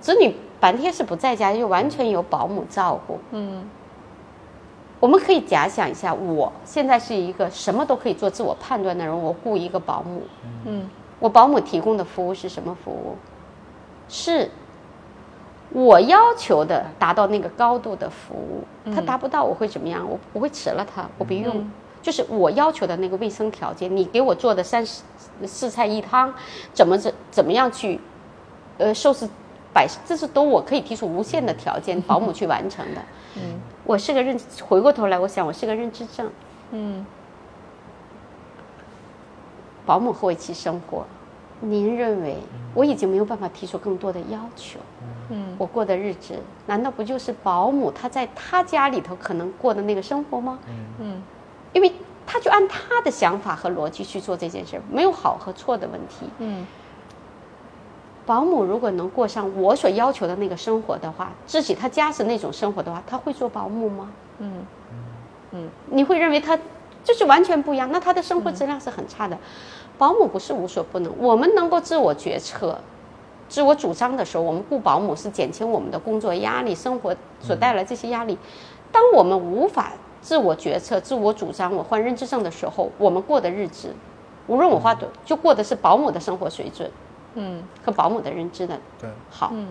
[0.00, 3.18] 子女白天是不在家，就完全由保姆照顾。
[3.30, 3.64] 嗯，
[5.00, 10.22] 我们可以假想一下，我现在是一个什么都可以做自我判断的人，我雇一个保姆。
[10.64, 13.16] 嗯，我保姆提供的服务是什么服务？
[14.08, 14.50] 是
[15.72, 18.64] 我要求的达到那个高度的服务，
[18.94, 20.08] 他达不到我会怎么样？
[20.08, 21.66] 我我会辞了他，我不用。
[22.02, 24.84] 就是我要求的那个卫生条件，你给我做的三
[25.46, 26.34] 四菜一汤，
[26.72, 28.00] 怎么怎怎么样去，
[28.76, 29.28] 呃，收拾
[29.72, 33.00] 摆，这是都我可以提出无限的条件，保姆去完成的。
[33.36, 36.28] 嗯，我是个认，回过头来，我想我是个认知症。
[36.72, 37.06] 嗯，
[39.86, 41.06] 保姆和我一起生活，
[41.62, 42.36] 您认为
[42.74, 44.80] 我已经没有办法提出更多的要求？
[45.30, 46.34] 嗯，我过的日子
[46.66, 50.58] 难道不就是保姆她在她家里头可能过的那个生活吗？
[50.68, 51.22] 嗯嗯。
[51.72, 51.90] 因为
[52.26, 56.26] 她就按她的想法和逻辑去做这件事，没有好和错的问题。
[56.38, 56.66] 嗯，
[58.26, 64.10] 保姆如果能过上我所要求的那个生活的话，自己她家是那种生活的话，她会做保姆吗？
[64.40, 64.66] 嗯
[65.52, 66.58] 嗯，你会认为她
[67.04, 67.88] 就是完全不一样？
[67.90, 69.38] 那她的生活质量是很差的。
[70.02, 72.76] 保姆不是无所不能，我们能够自我决策、
[73.48, 78.36] 自我主张的时候，我们雇保姆是减轻我们的工作压力、生活所带来这些压力。
[78.90, 79.92] 当我们无法。
[80.20, 83.92] 自我决策、自我主张，我患认知症的时候，我们过的日子，
[84.46, 86.88] 无论我花多，就过的是保姆的生活水准，
[87.34, 89.66] 嗯，和保姆的认知的对好，嗯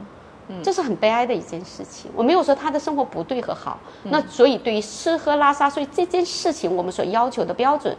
[0.49, 2.11] 嗯，这是很悲哀的一件事情。
[2.13, 7.95] 我没有说他的生活不对和好，那所以对于吃喝拉撒睡这件事情，我们所要求的标准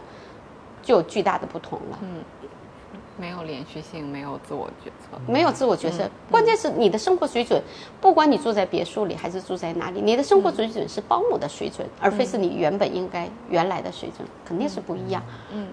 [0.83, 1.99] 就有巨大的不同了。
[2.03, 2.23] 嗯。
[3.15, 6.09] 没有连续性，没有自我决策，没有自我决策。
[6.31, 7.61] 关键是你的生活水准，
[8.01, 15.21] 不管你住在别墅里还是住在哪里，你的生活水准是保姆的水准，而非是你原本应该原来的水准，肯定是不一样。
[15.51, 15.67] 嗯，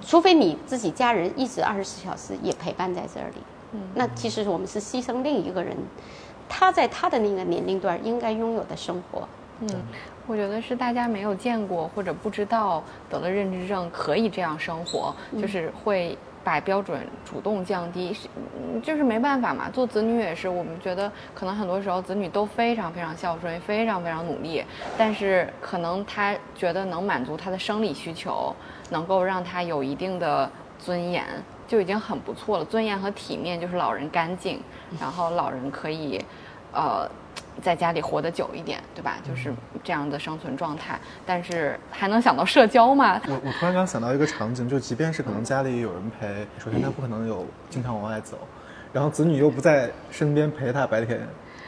[0.00, 3.42] 除非你自己家人一直二十四小时也陪伴在这里，
[3.72, 5.76] 嗯，那其实我们是牺牲另一个人，
[6.48, 9.26] 他在他的那个年龄段应该拥有的生活。
[9.62, 9.68] 嗯，
[10.30, 18.16] 我觉得是大家没有见过或者不知道得了认知症可以这样生活，就是会把标准主动降低，
[18.80, 19.68] 就是没办法嘛。
[19.68, 24.64] 做子女也是，我们觉得可能很多时候子女都非常非常孝顺，非常非常努力，
[24.96, 28.54] 但是可能他觉得能满足他的生理需求，
[28.88, 31.24] 能够让他有一定的尊严，
[31.66, 32.64] 就已经很不错了。
[32.64, 34.62] 尊严和体面就是老人干净，
[35.00, 36.24] 然后老人可以，
[36.72, 37.10] 呃。
[37.62, 39.16] 在家里活得久一点，对吧？
[39.26, 39.52] 就是
[39.84, 40.98] 这样的生存状态。
[41.26, 43.20] 但是还能想到社交吗？
[43.26, 48.38] 我我突然刚想到一个场景，就即便是可能家里有人陪，首先他不可能有经常往外走，
[48.92, 51.18] 然后子女又不在身边陪他白天，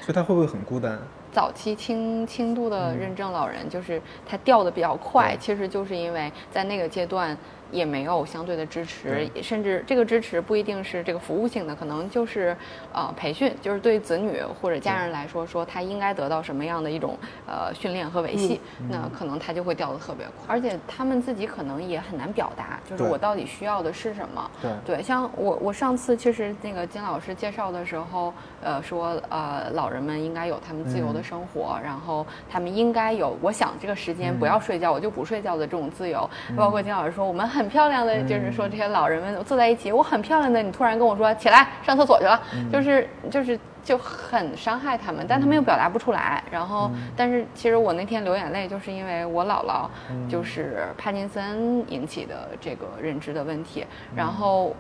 [0.01, 0.99] 所以他会不会很孤单？
[1.33, 7.37] 早期轻轻度的认证老人，就是他掉的比较快，其实就是因为在那个阶段。
[7.73, 12.57] 也没有相对的支持，甚至这个支持不一定是这个服务性的，可能就是
[12.93, 24.51] 呃培训，就是对子女或者家人来说，说他应该得到什么样的一种呃训练和维系，那可能他就会掉的特别快，而且他们自己可能也很难表达，就是我到底需要的是什么。
[24.61, 24.71] 对。
[24.85, 36.29] 对，像我我上次其实那个金老师介绍的时候，呃，说呃老人们应该有他们自由的生活，然后他们应该有，我想这个时间不要睡觉，我就不睡觉的这种自由。
[36.57, 42.41] 包括金老师说，我们很漂亮的，就是说这些老人们坐在一起，我很漂亮的，你突然跟我说起来上厕所去了，
[42.73, 43.59] 就是就是。
[43.85, 46.41] 就很伤害他们，但他们又表达不出来。
[46.53, 49.89] 然后，但是其实我那天流眼泪，就是因为我姥姥
[50.31, 53.85] 就是帕金森引起的这个认知的问题，
[54.15, 54.73] 然后。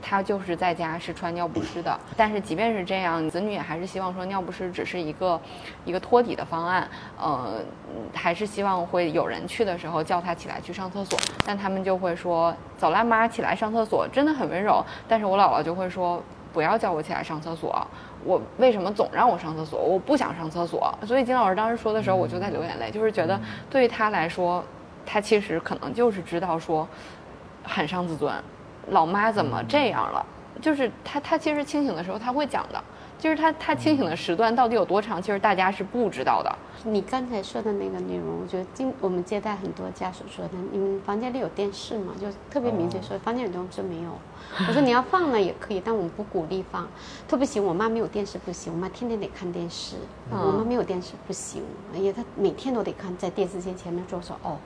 [0.00, 5.40] 她就是在家是穿尿不湿的，但是即便是这样，子女也还是希望说尿不湿只是一个
[5.84, 6.88] 一个托底的方案，
[7.18, 7.60] 呃，
[8.14, 16.22] 还是希望会有人去的时候叫他起来去上厕所，但他们就会说走啦妈起来上厕所，真的很温柔，但是我姥姥就会说
[16.52, 17.86] 不要叫我起来上厕所，
[18.24, 19.80] 我为什么总让我上厕所？
[19.80, 24.64] 我不想上厕所，所以金老师当时说的时候，我就在流眼泪，就是觉得对于他来说，
[25.04, 26.86] 他其实可能就是知道说
[27.64, 28.32] 很伤自尊。
[28.90, 30.24] 老妈怎么这样了？
[30.62, 32.82] 就是他，他其实清醒的时候他会讲的，
[33.18, 36.58] 就是他他清醒的时段到底有多长，其实大家是不知道的。
[36.84, 42.12] 你刚才说的那个内容，我觉得今我们接待很多家属说的，你们房间里有电视吗？
[42.20, 44.10] 就特别明确说，房间有东西没有。
[44.68, 46.86] 我说你要放呢也可以，但我们不鼓励放。
[47.26, 49.96] 特不行，我妈没有电视不行，我妈天天得看电视。
[50.30, 51.62] 我妈没有电视不行，
[51.94, 54.20] 哎呀，她每天都得看，在电视机前面坐。
[54.22, 54.56] 说哦，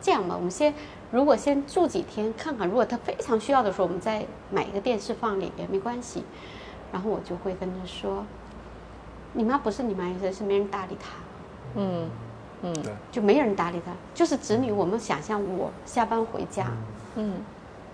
[0.00, 0.72] 这样吧，我们先
[1.10, 6.22] 如果先住几天看看，如果她非常需要的时候，我们再买一个电视放里边没关系。
[6.92, 8.24] 然后我就会跟他说，
[9.32, 11.10] 你妈不是你妈意思，是没人搭理她。
[11.74, 12.08] 嗯
[12.62, 13.92] 嗯对，就没人搭理他。
[14.14, 16.68] 就是子女，我们想象我下班回家，
[17.16, 17.34] 嗯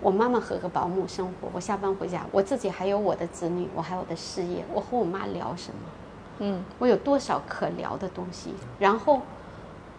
[0.01, 5.77] 我妈妈和个保姆生活，我下班回家，我自己还有我的子女，我还有我的事业，我和我妈聊什么？
[6.39, 8.53] 嗯我有多少可聊的东西？
[8.79, 9.21] 然后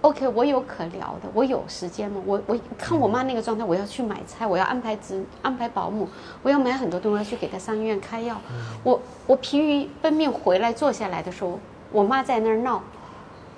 [0.04, 2.20] ，OK，我有可聊的，我有时间吗？
[2.26, 6.06] 我我看我妈那个状态，我要去买菜，我要安排子安排保姆，
[6.42, 8.38] 我要买很多东西，要去给她上医院开药。
[8.82, 11.58] 我我疲于奔命回来坐下来的时候，
[11.90, 12.82] 我妈在那儿闹，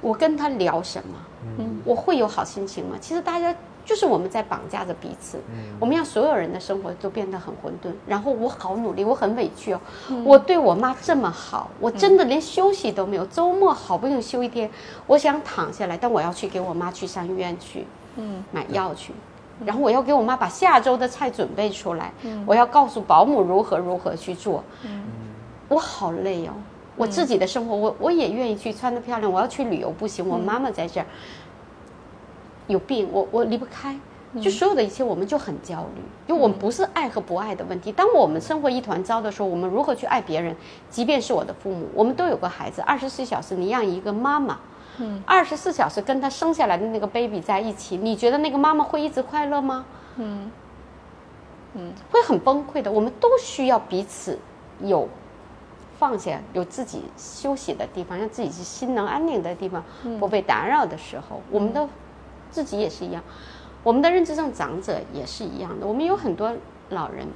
[0.00, 1.14] 我跟她聊什么？
[1.58, 2.96] 嗯我会有好心情吗？
[3.00, 3.52] 其实大家
[3.86, 5.38] 就是我们在绑架着彼此，
[5.80, 7.90] 我们让所有人的生活都变得很混沌。
[8.06, 9.80] 然后我好努力，我很委屈哦，
[10.24, 14.68] 我对我妈这么好，我真的连休息都没有，周末好不容易休一天，
[15.06, 18.44] 我想躺下来，但我要去给我妈去上医院去嗯。
[18.50, 19.12] 买药去。
[19.64, 22.12] 然后我要给我妈把下周的菜准备出来，
[22.44, 24.62] 我要告诉保姆如何如何去做，
[25.68, 26.52] 我好累哦。
[26.98, 31.06] 我自己的生活，我我也愿意去穿的漂亮，我要去旅游不行，我妈妈在这儿
[32.66, 33.98] 有病，我我离不开。
[34.42, 36.02] 就所有的一切，我们就很焦虑。
[36.26, 37.90] 因为我们不是爱和不爱的问题。
[37.90, 40.54] 当我们生活一团糟的时候，我们如何去爱别人？
[40.90, 44.58] 即便是我的父母，我们都有个孩子，二十四小时你让一个妈妈，
[44.98, 49.86] 嗯，二十四小时跟他生下来的那个 baby 在一起，你觉得那个妈妈会一直快乐吗？
[50.16, 50.50] 嗯
[51.72, 52.92] 嗯会很崩溃的。
[52.92, 54.38] 我们都需要彼此
[54.80, 55.08] 有
[55.98, 59.82] 放下，有自己休息的地方，让自己心能安宁的地方，
[60.18, 61.88] 不被打扰的时候，我们的
[62.56, 63.22] 自己也是一样，
[63.82, 65.86] 我们的认知症长者也是一样的。
[65.86, 66.50] 我们有很多
[66.88, 67.28] 老人，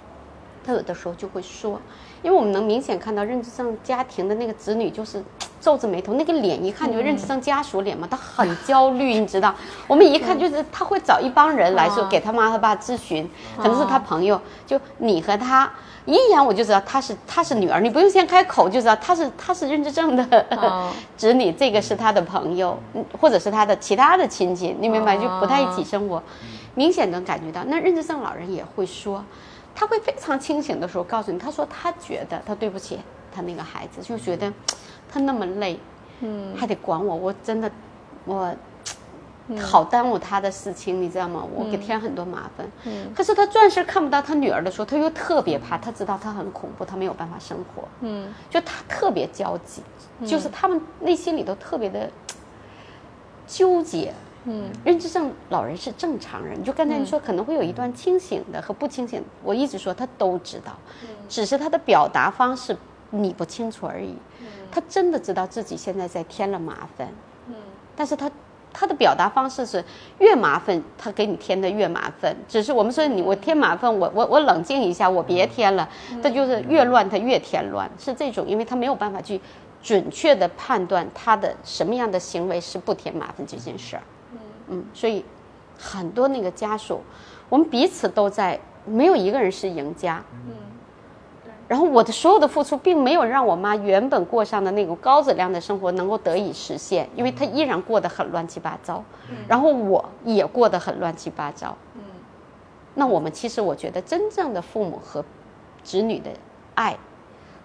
[0.64, 1.78] 他有的时候就会说，
[2.22, 5.22] 因为我们能明显看到认知症家庭的那个子女就是。
[5.60, 9.54] 皱着眉头，那个脸一看就认知症家属脸嘛，他很焦虑，你知道？
[9.86, 15.70] 我们一看就是他会找一帮人来说啊给他妈他爸咨询，可能是他朋友，就你和他
[16.06, 25.16] 一眼我就知道他是他是女儿，你不用先开口就知道他是他是认知症的哦 子女，这个是他的朋友，嗯或者是他的其他的亲戚，你明白？
[25.16, 26.22] 就不太一起生活，
[26.74, 27.62] 明显能感觉到。
[27.66, 29.22] 那认知症老人也会说，
[29.74, 32.98] 他会非常清醒的时候告诉你，他说他觉得他对不起
[33.34, 34.50] 他那个孩子，就觉得
[35.10, 35.78] 他那么累，
[36.20, 37.70] 嗯还得管我，我真的
[38.24, 38.54] 我。
[39.58, 41.44] 好耽误他的事情，你知道吗？
[41.56, 42.64] 我给添很多麻烦。
[42.86, 47.82] 嗯可是他暂时看不到他女儿的时候，他又特别怕，他知道他很恐怖，他没有办法生活。
[48.02, 49.82] 嗯就他特别焦急，
[50.24, 52.08] 就是他们内心里头特别的
[53.48, 54.14] 纠结。
[54.44, 60.78] 嗯认知症老人是正常人，就刚才你说可能会有一段清醒的和不清醒，我一直说他都知道，
[61.28, 62.76] 只是他的表达方式
[63.10, 64.14] 你不清楚而已。
[64.70, 67.08] 他真的知道自己现在在添了麻烦，
[67.48, 67.54] 嗯
[67.96, 68.30] 但是他
[68.72, 69.84] 他的表达方式是
[70.18, 72.34] 越麻烦，他给你添的越麻烦。
[72.48, 75.88] 只是我们说你我添麻烦，我我我冷静一下，我别添了，
[76.22, 79.40] 这就是越乱他越添乱，是这种，因为他没有办法去
[79.82, 84.02] 准确的判断他的什么样的行为是不添麻烦这件事儿。
[84.68, 85.24] 嗯，所以
[85.76, 87.00] 很多那个家属
[87.48, 90.22] 我们彼此都在，没有一个人是赢家。
[90.46, 90.54] 嗯，
[91.70, 99.04] 然后我的所有的付出，并没有让我妈原本过上的那种高质量的生活能够得以实现，因为她依然过得很乱七八糟，
[99.46, 101.76] 然后我也过得很乱七八糟。
[101.94, 102.02] 嗯，
[102.96, 105.24] 那我们其实我觉得，真正的父母和
[105.84, 106.30] 子女的
[106.74, 106.96] 爱，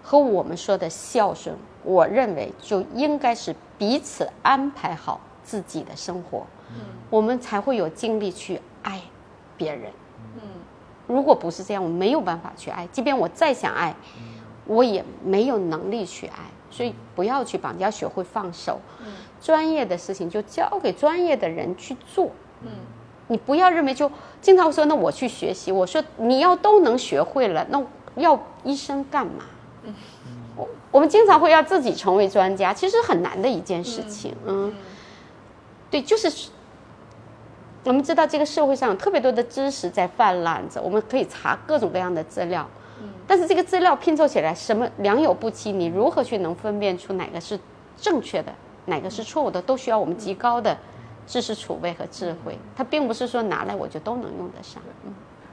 [0.04, 6.46] 和我们说的孝顺，我认为就应该是彼此安排好自己的生活，
[7.10, 9.02] 我们才会有精力去爱
[9.56, 9.90] 别人。
[11.06, 12.86] 如果不是这样，我没有办法去爱。
[12.92, 13.94] 即便我再想爱，
[14.66, 16.38] 我也没有能力去爱。
[16.70, 18.80] 所以不要去绑架，学会放手。
[19.40, 22.30] 专业的事情就交给专业的人去做。
[22.62, 22.70] 嗯，
[23.28, 25.70] 你不要认为就经常说，那我去学习。
[25.70, 27.80] 我说你要都能学会了，那
[28.16, 29.44] 要医生干嘛？
[30.56, 34.34] 我我们经常会要自己成为专家，其实很难的一件事情。
[34.44, 34.74] 嗯，
[35.90, 36.48] 对，就是。
[37.86, 42.68] 我们知道这个社会上有特别多的知识在泛滥着，我们可以查各种各样的资料，
[43.26, 47.58] 但是这个资料拼凑起来什么良莠不齐，你如何去能分辨出哪个是
[47.96, 48.52] 正确的，
[48.86, 50.76] 哪个是错误的，都需要我们极高的
[51.28, 52.58] 知识储备和智慧。
[52.74, 54.82] 它并不是说拿来我就都能用得上。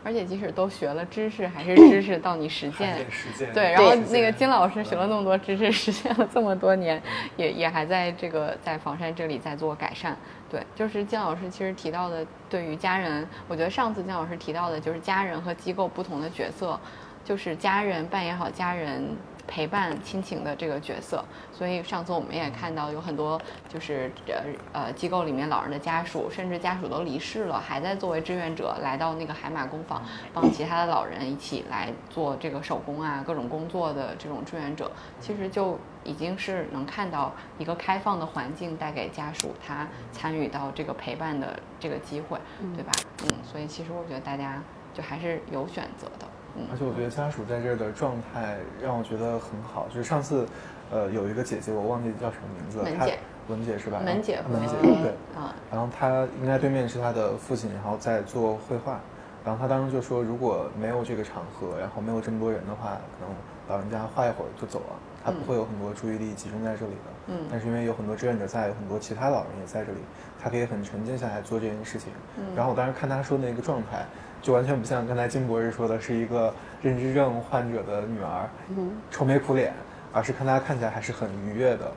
[0.04, 2.98] 而且即使都学了知识，还是知识到你实践。
[3.10, 3.54] 实践。
[3.54, 7.02] 对，然后那个金老师学了那么多知识，实践了这么多年，
[7.38, 10.18] 也也还在这个在房山这里在做改善。
[10.50, 16.80] 对，就是金老师其实提到的，对于家人，我觉得上次金老师提到的就是家人和机构不同的角色，
[17.24, 19.16] 就是家人扮演好家人。
[19.48, 30.02] 陪伴亲情的这个角色，所以上次我们也看到有很多就是呃呃机构里面老人的家属，甚至家属都离世了，还在作为志愿者来到那个海马工坊，
[30.34, 42.40] 帮其他的老人一起来做这个手工啊各种工作的这种志愿者，其实就已经是能看到一个开放的环境带给家属他参与到这个陪伴的这个机会，
[42.76, 42.92] 对吧？
[43.26, 44.62] 嗯，所以其实我觉得大家
[44.94, 46.28] 就还是有选择的。
[46.72, 49.88] 而且我觉得家属在这儿的状态让我觉得很好。
[49.90, 50.48] 就是上次，
[50.92, 54.00] 呃，有一个姐姐，我忘记叫什么名字了，文姐，文姐是吧？
[54.06, 55.12] 文姐，文姐，对。
[55.36, 55.56] 啊。
[55.72, 59.00] 然后她应该对面是她的父亲，然后在做绘画。
[59.44, 63.36] 然后她当时就说，如果没有这个场合，然后没有这么多人的话，可能
[63.70, 64.96] 老人家画一会儿就走了，
[65.26, 67.34] 他不会有很多注意力集中在这里的。
[67.34, 67.40] 嗯。
[67.50, 69.98] 但是因为有很多志愿者在，有很多其他老人也在这里，
[70.40, 72.14] 他可以很沉浸下来做这件事情。
[72.38, 72.46] 嗯。
[72.56, 74.06] 然后我当时看她说的那个状态。
[74.44, 79.74] 就完全不像刚才金博士说的是一个认知症患者的女儿，嗯愁眉苦脸，
[80.12, 81.90] 而是看她看起来还是很愉悦的。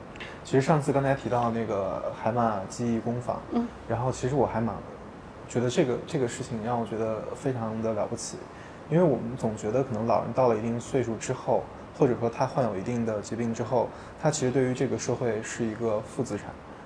[0.45, 4.73] 其实上次刚才提到那个海马记忆工坊，嗯，然后其实我还蛮
[5.49, 8.37] 觉得这个这个事情让我觉得非常的了不起，
[8.89, 11.65] 因为我们总觉得可能老人到了一定岁数之后，
[11.99, 13.89] 或者说他患有一定的疾病之后，
[14.21, 16.45] 他其实对于这个社会是一个负资产。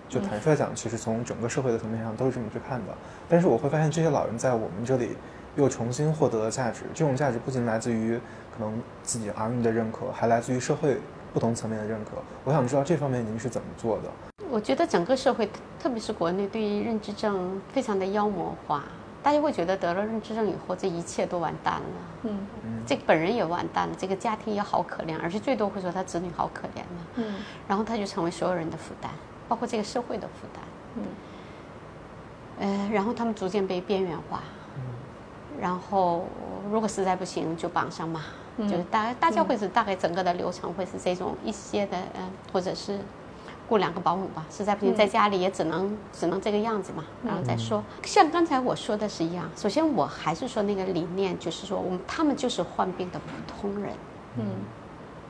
[0.10, 2.94] 就坦率讲，其实从整个社会的层面上都是这么去看的。
[3.30, 5.16] 但是我会发现这些老人在我们这里。
[5.56, 8.20] 又重新获得了价值，这种价值不仅来自于
[8.56, 10.98] 可能自己儿女的认可，还来自于社会
[11.34, 12.12] 不同层面的认可。
[12.44, 14.04] 我想知道这方面您是怎么做的？
[14.50, 15.50] 我觉得整个社会，
[15.80, 18.84] 特别是国内，对于认知症非常的妖魔化，
[19.24, 21.82] 大家会觉得得了认知症以后，这一切都完蛋了。
[22.24, 27.06] 嗯嗯，这个本人也完蛋了，这个家庭也好可怜，而且最多会说他子女好可怜了。
[27.16, 27.36] 嗯，
[27.68, 29.10] 然后他就成为所有人的负担，
[29.48, 30.64] 包括这个社会的负担。
[30.98, 31.04] 嗯，
[32.60, 34.44] 呃，然后他们逐渐被边缘化。
[35.62, 36.26] 然后，
[36.72, 38.22] 如果实在不行，就绑上嘛，
[38.58, 42.98] 就是大大家会是大概整个的流程会是这种一些的，嗯，或者是
[43.70, 47.84] 雇两个保姆吧，实在不行在家里也只能只能这个样子嘛，然后再说。
[48.02, 53.94] 像刚才我说的是一样，首先我还是说那个理念，就是说我们他们就是患病的普通人，
[54.38, 54.44] 嗯，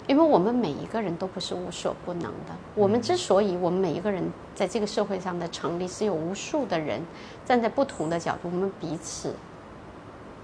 [0.07, 4.23] 因为我们每一个人都不是无所不能的，我们之所以我们每一个人
[4.55, 7.01] 在这个社会上的成立，是有无数的人
[7.43, 9.35] 站在不同的角度，我们彼此。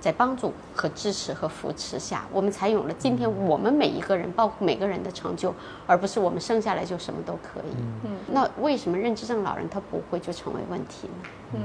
[0.07, 5.53] 在帮助和支持和扶持下，我们才有了今天我们每一个人，包括每个人的成就，
[5.85, 7.75] 而不是我们生下来就什么都可以。
[8.05, 11.29] 嗯，那为什么认知症老人他不会就成为问题呢？
[11.55, 11.59] 嗯，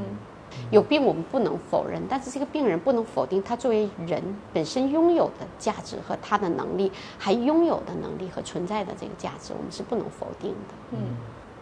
[0.72, 4.20] 有病我们不能否认，但是这个病人不能否定他作为人
[4.52, 10.74] 本身拥有的价值和他的能力，还拥有的能力和存在的这个价值，我们是不能否定的。
[10.90, 10.98] 嗯，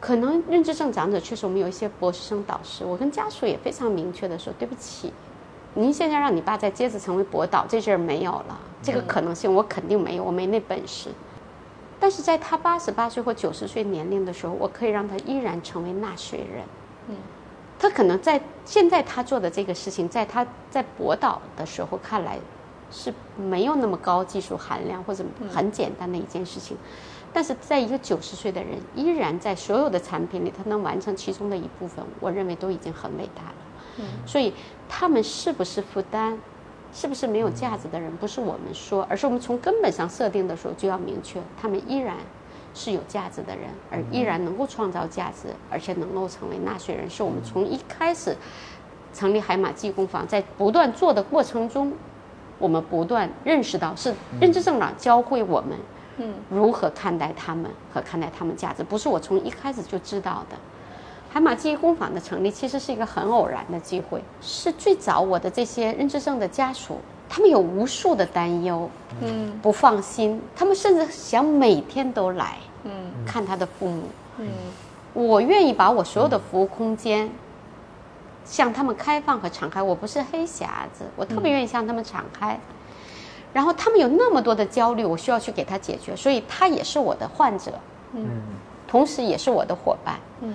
[0.00, 5.12] 可能认知症长者确实我们有一些博士生导师，我跟家属也非常明确的说，对不起。
[5.74, 11.10] 您现在让你爸再接着成为博导，这事儿没有了，这个可能性我肯定没有，我没那本事。
[11.98, 16.64] 但是在他八十八岁或九十岁年龄的时候，我可以让他依然成为纳税人。
[17.08, 17.16] 嗯，
[17.78, 22.38] 他可能在现在他做的这个事情，在他在博导的时候看来
[22.90, 26.76] 是没有那么高技术含量或者很简单的一件事情，
[27.32, 33.54] 但是在一个九十岁的人依然在所有的产品里，他能完成其中的一部分，我认为都已经很伟大了。
[33.98, 34.54] 嗯所以
[34.92, 36.36] 他们是不是负担，
[36.92, 42.16] 是不是没有价值的人，不是我们说，而是我们从根本上设定的时候就要明确，他们依然
[42.74, 48.36] 是有价值的人，而依然能够创造价值，而且能够成为纳税人，是我们从一开始
[49.14, 51.92] 成立海马技工坊，在不断做的过程中，
[52.58, 55.78] 我们不断认识到是认知政长教会我们，
[56.18, 60.56] 嗯，如何看待他们和看待他们价值，不是我从一开始就知道的。
[61.32, 74.02] 海马记忆工坊的成立其实是一个很偶然的机会，是最早我的这些认知症的家属，他们有无数的担忧，嗯，不放心，他们甚至想每天都来，嗯，看他的父母，
[74.38, 74.48] 嗯，
[75.14, 77.30] 我愿意把我所有的服务空间
[78.44, 82.58] 向他们开放和敞开，我不是黑匣子，我特别愿意向他们敞开。
[83.52, 87.70] 然后他们有那么多的焦虑，我需要去给他解决，所以他也是我的患者，
[88.14, 88.26] 嗯，
[88.88, 90.52] 同时也是我的伙伴，嗯。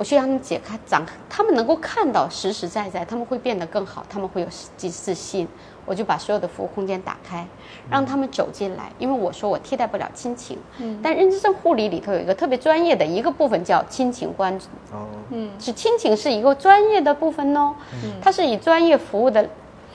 [0.00, 4.46] 我需要他们解开、展开，他们能够看到实实在在，他们会变得更好，他们会有
[4.78, 5.46] 自信。
[5.84, 7.46] 我就把所有的服务空间打开，
[7.90, 8.90] 让他们走进来。
[8.98, 19.46] 因为我说我替代不了亲情，嗯，但认知症护理里头有一个特别专业的一个部分叫亲情关注，哦，嗯，是亲情是一个专业的部分哦，嗯，它是以专业服务的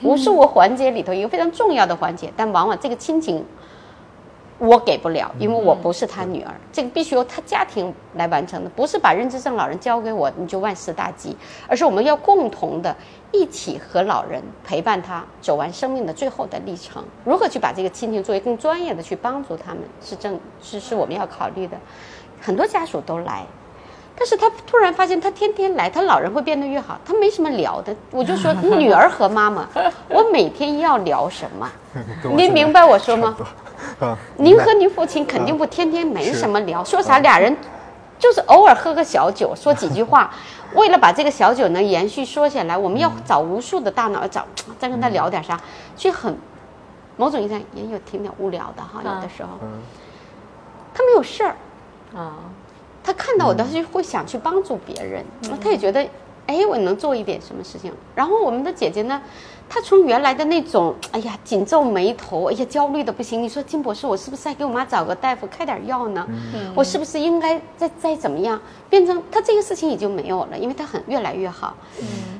[0.02, 3.44] 无数个环节里头一个非常重要的环节，但往往这个亲情。
[4.58, 11.36] 我给不了，因为我不是他女儿，这个必须由他家庭来完成的，不是把认知症老人交给我你就万事大吉，
[11.68, 12.96] 而是我们要共同的
[13.32, 17.04] 一起和老人陪伴他走完生命的最后的历程。
[17.24, 21.76] 如何去把这个亲情作为更专业的去帮助他们，是正是是我们要考虑的。
[22.40, 23.44] 很多家属都来，
[24.16, 27.94] 但是他突然发现他天天来，他老人会变得越好，他没什么聊的。
[28.10, 29.68] 我就说 女儿和妈妈，
[30.08, 31.70] 我每天要聊什么？
[32.34, 33.36] 您明白我说吗？
[34.36, 37.56] 您和您父亲肯定不天天没什么聊，说啥俩人
[38.18, 40.30] 就是偶尔喝个小酒，说几句话。
[40.74, 44.44] 为了把这个小酒能延续说下来，我们要找无数的大脑找
[44.78, 45.58] 再跟他聊点啥，
[45.94, 46.36] 就很
[47.16, 49.00] 某种意义上也有挺点无聊的哈。
[49.02, 49.50] 有的时候，
[50.92, 51.56] 他没有事儿
[52.14, 52.34] 啊，
[53.02, 55.24] 他看到我，他就会想去帮助别人，
[55.62, 56.06] 他也觉得
[56.46, 57.92] 哎，我能做一点什么事情。
[58.16, 59.22] 然后我们的姐姐呢？
[59.68, 63.42] 他从原来的那种，哎呀，紧皱眉头，哎呀，焦虑的不行。
[63.42, 66.26] 你说金博士，我是不是再给我妈找个大夫开点药呢？
[66.74, 68.60] 我是不是应该再再怎么样？
[68.88, 71.76] 变成他这个事情已经没有了，因为他很越来越好。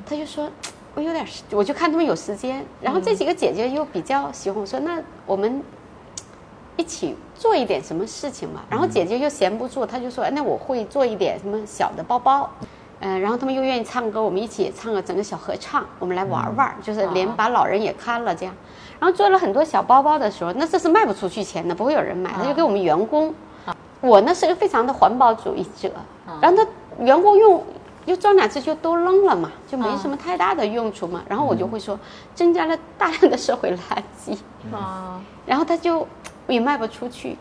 [0.05, 0.49] 他就说，
[0.95, 2.65] 我有点，我就看他们有时间。
[2.81, 5.61] 然后这几个姐姐又比较喜欢我说，那我们
[6.77, 8.61] 一起做一点什么事情嘛。
[8.69, 12.49] 然后姐姐又闲不住，她就说，那我会做一点什么小的包包。
[12.99, 18.55] 嗯，然后他们又愿意唱歌，我们一起唱个整个小合唱，我们来玩玩，就是连把老人也看了这样。
[18.99, 23.33] 然后做了很多小包包的时候，那这是卖不出去钱的，不会有人买，他就给我们员工。
[24.01, 25.91] 我呢是个非常的环保主义者，
[26.41, 27.63] 然后他员工用
[28.05, 31.21] 又装两次就都扔了嘛，就没什么太大的用处嘛。
[31.27, 31.99] 然后我就会说
[32.33, 33.77] 增加了大量的社会垃
[34.19, 34.35] 圾
[34.75, 36.07] 啊，然后他就
[36.47, 37.37] 也卖不出去。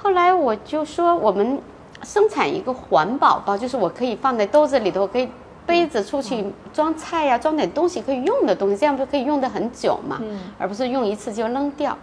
[0.00, 1.60] 后来我就说我们。
[2.02, 5.28] 生产一个环保包，就是我可以放在兜子里头，可以
[5.64, 10.18] 杯子出去装菜呀，装点东西可以用的东西，这样不可以用的很久嘛？
[10.20, 11.96] 嗯，而不是用一次就扔掉。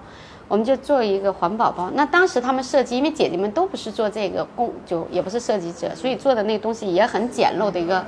[0.48, 1.92] 我们就做一个环保包。
[1.94, 8.04] 那当时他们设计，因为姐姐们都不是做这个工，就也不是设计者，所以做的那个东西也很简陋的一个。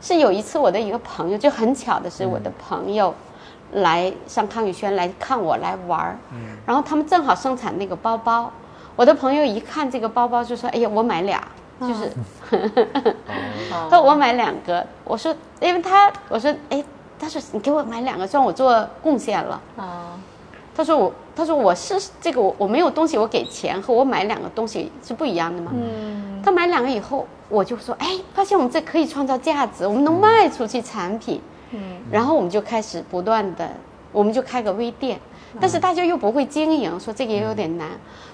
[0.00, 3.12] 是有一次我的一个朋友，就很巧的是我的朋友
[3.72, 6.16] 来上康宇轩来看我来玩儿，
[6.64, 8.52] 然后他们正好生产那个包包。
[8.96, 11.42] 我的朋友一看这个包包就说：“哎呀，我买俩，
[11.80, 12.10] 就是，
[13.70, 16.84] 他说我买两个。”我说：“因为他，我说，哎，
[17.18, 20.18] 他说你给我买两个，算我做贡献了。”啊，
[20.76, 25.72] 他说我，他说我是这个我我没有东西，我给钱和我买两个东西是不一样的嘛。
[25.74, 31.40] 嗯，他买两个以后，我就说：“哎，发现我们这可以创造价值，我们能卖出去产品。”
[31.72, 33.70] 嗯，然后我们就开始不断的，
[34.10, 35.20] 我们就开个微店。
[35.58, 37.88] 但是大家又不会经营，说这个也有点难。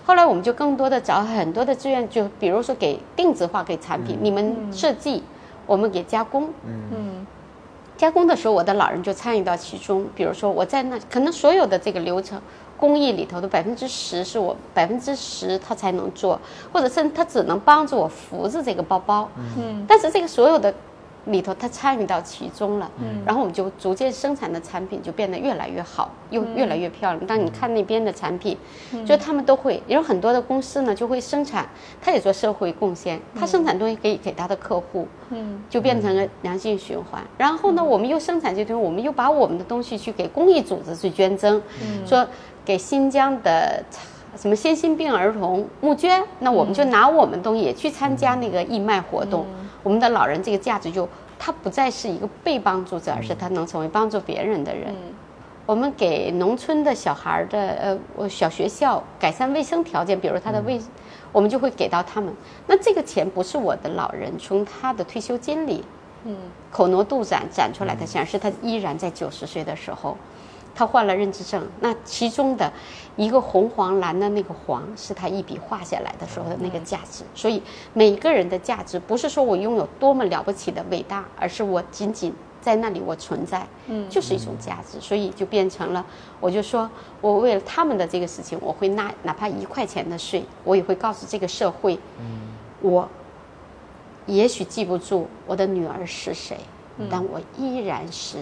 [0.05, 5.23] 后来我们就更多的找很多的资源，就比如说给定制化给产品，你们设计，
[5.67, 6.51] 我们给加工。
[6.65, 7.27] 嗯，
[7.97, 10.07] 加工的时候，我的老人就参与到其中。
[10.15, 12.41] 比如说我在那，可能所有的这个流程
[12.77, 16.39] 工艺里头的百分之十是我百分之十他才能做，
[16.73, 19.29] 或者是他只能帮助我扶着这个包包。
[19.57, 20.75] 嗯，但是这个所有的。
[21.27, 27.27] 里头他参与到其中了，嗯，然后我们就逐渐生产的产品就变得越来越好，又越来越漂亮。
[27.27, 28.57] 当你看那边的产品，
[29.05, 31.69] 就他们都会有很多的公司呢，就会生产，
[32.01, 37.21] 他也做社会贡献，他生产东西给给他的客户，嗯，就变成了良性循环。
[37.37, 42.27] 然后呢，我们又生产这东西，我们又把我们的东西去给公益组织去捐赠，嗯说
[42.65, 43.85] 给新疆的
[44.37, 49.45] 什么先心病儿童募捐，那我们就拿我们东西也去参加那个义卖活动。
[49.87, 51.09] 我们的老人这个价值就
[51.39, 54.93] 他不再是一个被帮助者，而是他能成为帮助别人的人。
[55.65, 60.81] 我们给农村的小孩的呃，小学校改善卫生条件，比如他的卫，
[61.31, 62.35] 我们就会给到他们。
[62.67, 65.85] 那这个钱不是我的老人从他的退休金里，
[66.25, 66.37] 嗯，
[66.73, 70.17] 口挪肚攒攒出来的钱，是他依然在九十岁的时候，
[70.77, 71.67] 他患了认知症。
[71.81, 72.71] 那其中的
[73.17, 77.25] 一个红黄蓝的那个黄，是他一笔画下来的时候的那个价值。
[77.35, 77.61] 所以
[77.95, 82.33] 每个人的价值，不是说我拥有多么了不起的伟大，而是我仅仅。
[82.59, 86.05] 在那里，我存在，嗯，就是一种价值，所以就变成了，
[86.41, 92.41] 我就说，我为了他们的这个事情，我会纳哪怕一块钱的税，我也会告诉这个社会，嗯，
[92.81, 93.09] 我
[94.27, 96.59] 也许记不住我的女儿是谁，
[97.09, 98.39] 但我依然是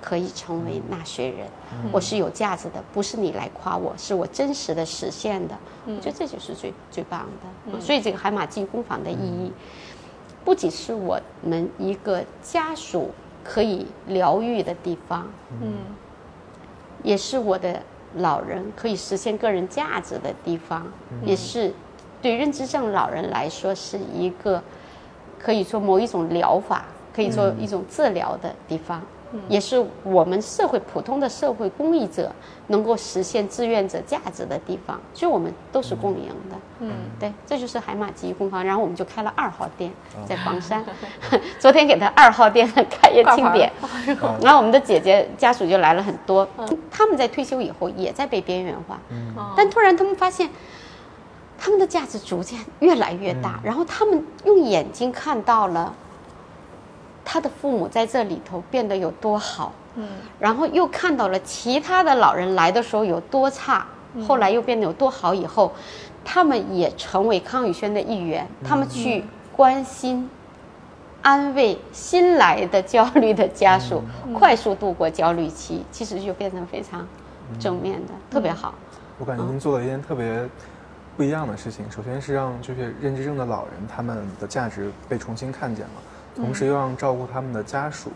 [0.00, 1.46] 可以成为纳税人，
[1.92, 7.26] 我是有价值的，不是你来夸我，是我真实的实现的，我觉得这就是最最棒
[7.70, 9.52] 的，所以这个海马记工坊的意义，
[10.44, 13.10] 不仅是我们一个家属。
[13.44, 15.26] 可以疗愈的地方，
[15.62, 15.78] 嗯，
[17.02, 17.80] 也是我的
[18.16, 20.86] 老人可以实现个人价值的地方，
[21.24, 21.72] 也是
[22.20, 24.62] 对认知症老人来说是一个
[25.38, 26.84] 可以说某一种疗法，
[27.14, 29.00] 可以做一种治疗的地方。
[29.48, 32.32] 也是我们社会普通的社会公益者
[32.68, 36.56] 能够实现志愿者价值的地方，所以我们都是共赢的。
[36.80, 38.64] 嗯，对，这就是海马记忆工坊。
[38.64, 39.92] 然后我们就开了二号店，
[40.26, 40.84] 在房山。
[41.58, 43.70] 昨天给他二号店的开业庆典，
[44.40, 46.48] 然后我们的姐姐家属就来了很多。
[46.90, 48.98] 他们在退休以后也在被边缘化，
[49.56, 50.48] 但突然他们发现，
[51.58, 53.60] 他们的价值逐渐越来越大。
[53.62, 55.94] 然后他们用眼睛看到了。
[57.30, 60.08] 他的父母在这里头变得有多好，嗯，
[60.40, 63.86] 然后又看到了其他的老人来的时候有多差，
[64.26, 65.34] 后来又变得有多好。
[65.34, 65.70] 以后，
[66.24, 69.22] 他们也成为康宇轩的一员，他们去
[69.54, 70.30] 关心、
[71.20, 74.02] 安慰新来的焦虑的家属，
[74.32, 77.06] 快速度过焦虑期，其实就变成非常
[77.60, 78.72] 正面的，特别好。
[79.18, 80.48] 我感觉您做了一件特别
[81.14, 85.92] 不一样的事情，首先是让这些认知症的老人他们的价值被重新看见了。
[86.38, 88.10] 同时又让照顾他们的家属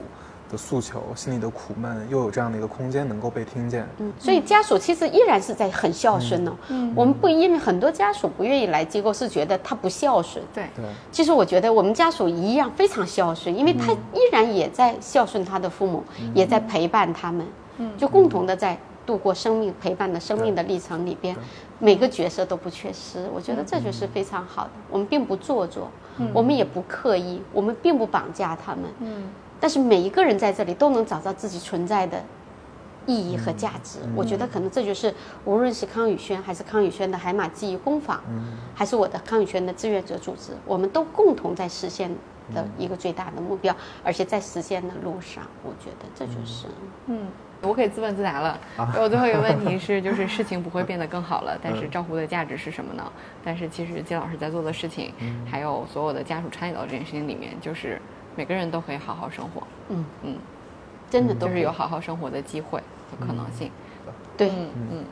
[0.51, 3.87] 的诉求、心里的苦闷，又有这样的一个空间能够被听见。
[3.99, 6.57] 嗯，所以家属其实依然是在很孝顺呢。
[6.69, 10.45] 嗯，我们不因为很多家属不愿意来机构，是觉得他不孝顺。
[10.55, 10.85] 对对。
[11.11, 16.05] 其实我觉得我们家属一样非常孝顺，因为他依然也在孝顺他的父母，
[16.35, 17.47] 也在陪伴他们。
[17.79, 21.37] 嗯，就共同的在度过生命陪伴的生命的历程里边，
[21.79, 23.29] 每个角色都不缺失。
[23.35, 24.71] 我觉得这就是非常好的。
[24.91, 25.91] 我们并不做作。
[26.35, 28.85] 我们也不刻意，我们并不绑架他们。
[29.01, 32.23] 嗯，但是每一个人在这里都能找到自己存在的
[33.07, 33.99] 意义和价值。
[34.15, 35.13] 我觉得可能这就是
[35.47, 38.23] 无论是康宇轩还是康宇轩的海马记忆工坊，
[38.75, 42.15] 还是我的康宇轩的志愿者组织，我们都共同在实现
[42.55, 43.75] 的一个最大的目标，
[44.05, 46.67] 而且在实现的路上，我觉得这就是
[47.07, 47.27] 嗯。
[47.63, 48.59] 我可以自问自答了。
[48.99, 53.13] 我最后一个问题是，就是事情不会变得更好了， 但是照顾的价值是什么呢？
[53.45, 55.13] 但是其实金老师在做的事情，
[55.51, 58.01] 还有所有的家属参与到这件事情里面，就是
[58.35, 59.63] 每个人都可以好好生活。
[59.89, 60.37] 嗯嗯，
[61.09, 63.71] 真的都是有好好生活的机会和可能性。
[64.37, 65.05] 对，嗯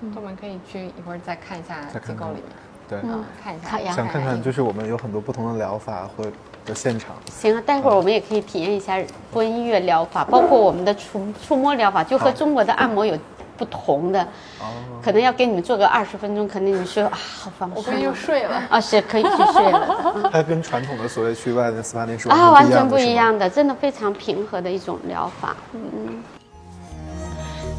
[0.00, 2.44] 嗯，我们可以去一会儿再看一下机构里面，
[2.88, 3.00] 对，
[3.42, 6.24] 看一下，想看看就是我们有很多不同的疗法或。
[6.64, 9.00] 的现场行啊，待会儿我们也可以体验一下
[9.32, 13.18] 播音乐疗法，包括我们的触触摸疗法，就和中国的按摩有
[13.56, 14.22] 不同的。
[14.60, 14.66] 哦。
[15.02, 17.78] 可能要给你们做个二十分钟，可能你们说啊，好放松。
[17.78, 20.30] 我可以又睡了啊，是可以去睡了。
[20.30, 25.56] 它跟传统的所谓去外面 SPA 店是啊，完全不一样的，真的非常平和的一种疗法。
[25.72, 26.22] 嗯。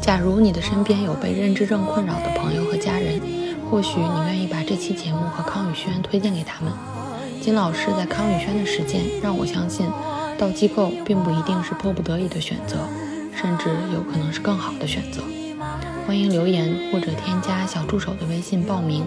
[0.02, 3.18] 假如你的身边有被认知症困扰的朋友和家人，
[3.70, 6.70] 或许你愿意把这期节目和康宇轩推荐给他们。
[7.44, 9.86] 金老师在康宇轩的实践让我相信，
[10.38, 12.78] 到机构并不一定是迫不得已的选择，
[13.34, 15.20] 甚至有可能是更好的选择。
[16.06, 19.04] 欢迎留言或者添加小助手的微信报名，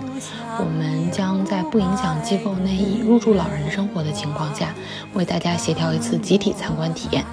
[0.59, 4.71] 我们将在不影响机构内已入住老人生活的情况下，
[5.15, 7.25] 为大家协调一次集体参观体验。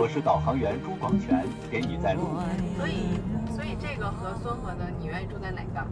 [0.00, 2.20] 我是导航员朱广权，给你在路。
[2.78, 3.18] 所以，
[3.52, 5.84] 所以这个和孙河的，你愿意住在哪个？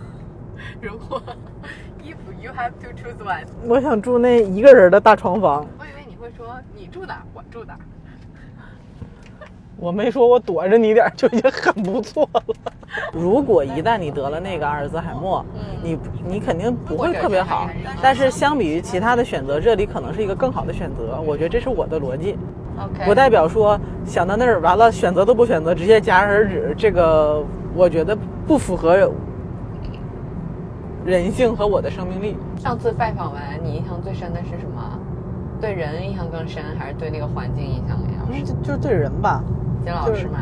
[0.78, 1.22] 如果
[2.02, 5.66] ，if you have to choose one，我想住那一个人的大床房。
[5.78, 7.78] 我以为你会说你住哪，我住哪。
[9.78, 12.42] 我没说，我躲着你点就已经很不错了。
[13.10, 15.42] 如果一旦你得了那个阿尔兹海默，
[15.82, 17.70] 你你肯定不会特别好。
[18.02, 21.18] 但是相比于其他的选择，这里可能是一个更好的选择。
[21.22, 22.36] 我觉得这是我的逻辑。
[23.04, 26.74] 不代表说想到那儿完了选择都不选择，直接戛然而止。
[26.76, 27.42] 这个
[27.74, 28.16] 我觉得
[28.46, 29.10] 不符合
[31.04, 32.36] 人性和我的生命力。
[32.58, 34.98] 上次拜访完，你印象最深的是什么？
[35.60, 38.44] 对人印象更深，还是对那个环境印象更深？
[38.44, 39.42] 就就是对人吧。
[39.84, 40.38] 金老师吗？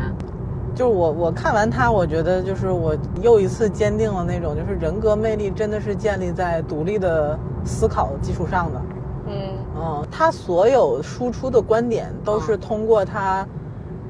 [0.73, 8.81] 就是我，我看完他，我觉得就是我又一次坚定了那种，就是人格魅力真的是建立在独立的思考基础上的。
[9.27, 9.33] 嗯
[9.75, 13.45] 嗯，他所有输出的观点都是通过他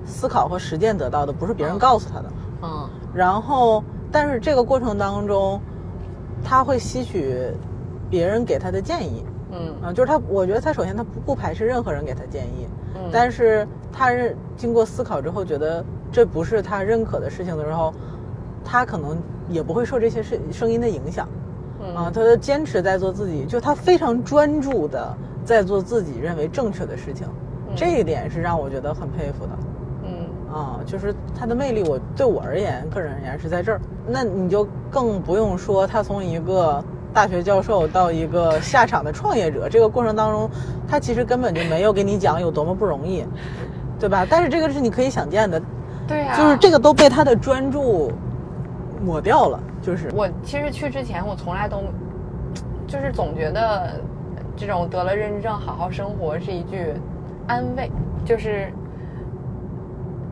[0.06, 2.32] 思考和实践得到的，不是别人告诉他的。
[2.62, 2.90] 嗯。
[3.14, 5.60] 然后，但是这个过程当中，
[6.44, 7.52] 他会吸取
[8.10, 9.26] 别人给他的建议。
[9.52, 12.68] 嗯啊，就是他，我觉得他首先他不不排斥任何人给他建议。
[12.96, 13.10] 嗯。
[13.12, 17.94] 但是他是经过思考之后觉得这不是他认可的事情的时候，
[18.64, 19.18] 他可能
[19.50, 21.28] 也不会受这些声声音的影响。
[21.94, 27.28] 啊，他就坚持在做自己，就他非常专注的在做自己认为正确的事情，
[27.76, 29.52] 这一点是让我觉得很佩服的。
[30.04, 33.80] 嗯，啊，就是他的魅力，我对我而言，个人而言是在这儿。
[34.08, 36.84] 那你就更不用说他从一个
[37.14, 40.50] 大学教授到一个下场的创业者，这个过程当中，
[40.88, 43.26] 他其实根本就没有给你讲有多么不容易，
[44.00, 44.26] 对吧？
[44.30, 45.62] 但是这个是你可以想见的，
[46.08, 48.12] 对呀，就是这个都被他的专注
[49.04, 49.60] 抹掉了。
[49.86, 51.84] 就是我其实去之前，我从来都
[52.88, 54.02] 就是总觉得
[54.56, 56.94] 这种得了认知症好好生活是一句
[57.46, 57.92] 安慰，
[58.26, 58.74] 就是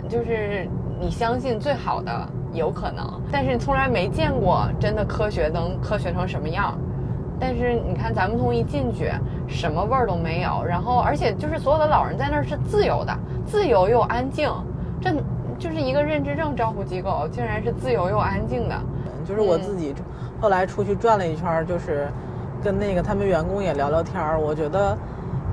[0.10, 0.68] 就是
[1.00, 6.76] 你相信最好的有可能，但是你从来没见过真的科学能科学成什么样。
[7.40, 9.12] 但是你看咱们从一进去，
[9.48, 13.16] 什么味儿都没有，然后而且就是所有的老人在那儿是自由的，
[13.46, 14.50] 自由又安静，
[15.00, 15.12] 这
[15.60, 18.76] 就是一个认知症照护机构，竟然是自由又安静的。
[19.24, 19.94] 就是我自己，
[20.42, 22.08] 后来出去转了一圈，就是
[22.64, 24.40] 跟那个他们员工也聊聊天儿。
[24.40, 24.98] 我觉得，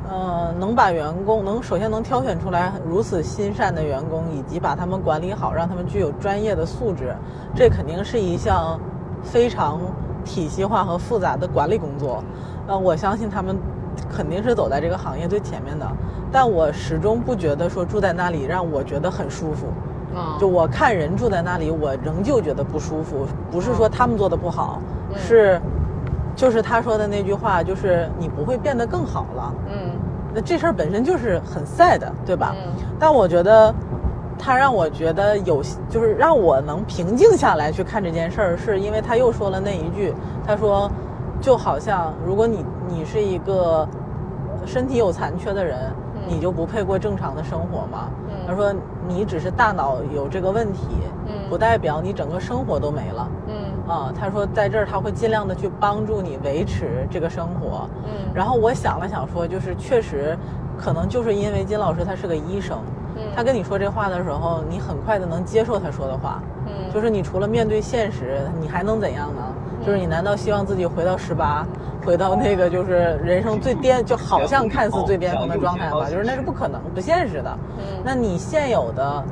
[0.09, 7.15] 呃，能把员工能首先能挑选出来如此心善的员工，以及把他们管理好，让他们具有专业的素质，
[7.55, 8.79] 这肯定是一项
[9.23, 9.81] 非常
[10.25, 12.23] 体系化和复杂的管理工作。
[12.67, 13.57] 呃，我相信他们
[14.09, 15.87] 肯定是走在这个行业最前面的。
[16.33, 19.67] 但我始终不觉得说住在那里让我觉得很舒服。
[20.39, 23.27] 就我看人住在那里，我仍旧觉得不舒服。
[23.51, 24.81] 不是说他们做的不好，
[25.17, 25.61] 是，
[26.35, 29.55] 就是他说的那句话，就是你不会变得更好了。
[29.69, 29.91] 嗯，
[30.35, 32.55] 那这事儿本身就是很 sad，对吧？
[32.57, 32.73] 嗯。
[32.99, 33.75] 但我觉得，
[34.39, 40.15] 他让我觉得有，就是让我能平静下来去看这件事儿，是因为他又说了那一句，
[40.47, 40.91] 他说，
[41.41, 43.87] 就好像如果你你是一个
[44.67, 45.79] 身体有残缺的人。
[46.29, 48.09] 你就不配过正常的生活吗？
[48.51, 48.75] 他说
[49.07, 50.89] 你只是大脑有这个问题，
[51.29, 53.29] 嗯不代表你整个生活都没了。
[53.47, 53.55] 嗯
[53.89, 57.89] 啊，他说在这儿他会尽量的去帮助你维持这个生活。
[58.05, 60.37] 嗯，然后我想了想说，就是确实，
[60.77, 62.79] 可能就是因为金老师他是个医生，
[63.15, 66.43] 嗯他跟你说这话的时候，你很快的能接受他说的话。
[66.67, 69.43] 嗯，就是你除了面对现实，你还能怎样呢？
[69.85, 71.67] 就是你难道希望自己回到十八，
[72.05, 76.09] 回到那个就是人生最巅，就好像看似最巅峰的状态吗？
[76.11, 77.59] 就是那是不可能、不现实的。
[77.79, 79.25] 嗯，那你现有的，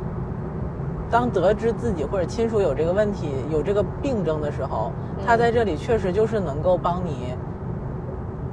[1.11, 4.91] 当得知自己或者亲属有这个问题、有这个病症的时候，
[5.27, 7.35] 他在这里确实就是能够帮你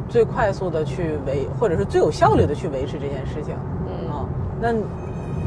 [0.10, 3.56] 最快速的去维，或者是最有效率的去维持这件事情。
[3.88, 4.26] 嗯啊，
[4.62, 4.74] 那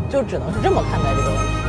[0.08, 1.67] 就只能是这么看待这个问题。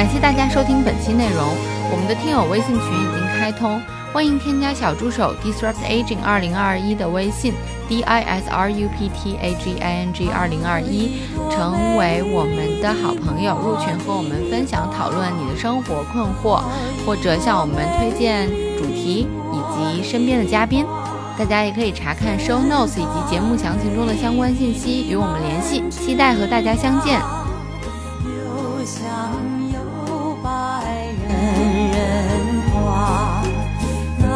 [0.00, 1.54] 感谢大家收听本期内容。
[1.92, 3.78] 我们的听友微信群已经开通，
[4.14, 7.52] 欢迎添加小助手 Disrupt Aging 二零二一的微信
[7.86, 11.20] D I S R U P T A G I N G 二零二一，
[11.50, 16.62] 成为我们的好朋友，入群和我们分享讨论你的生活困惑，
[17.04, 18.48] 或者向我们推荐
[18.78, 20.82] 主题以及身边的嘉宾。
[21.36, 27.20] 大家也可以查看 Show Notes 以及节目详情中的相关信息与我们联系，期待和大家相见。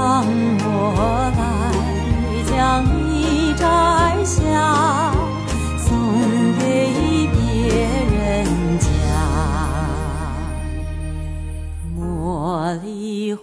[0.04, 0.68] 让我
[1.34, 1.40] 来
[2.44, 2.52] 将
[2.84, 3.64] 你摘
[4.22, 4.36] 下
[5.78, 5.88] 送
[6.58, 6.62] 给
[7.32, 7.38] 别
[8.12, 8.18] 人
[8.78, 8.86] 家。
[11.96, 11.98] 茉
[12.82, 13.42] 莉花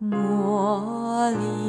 [0.00, 1.59] 茉莉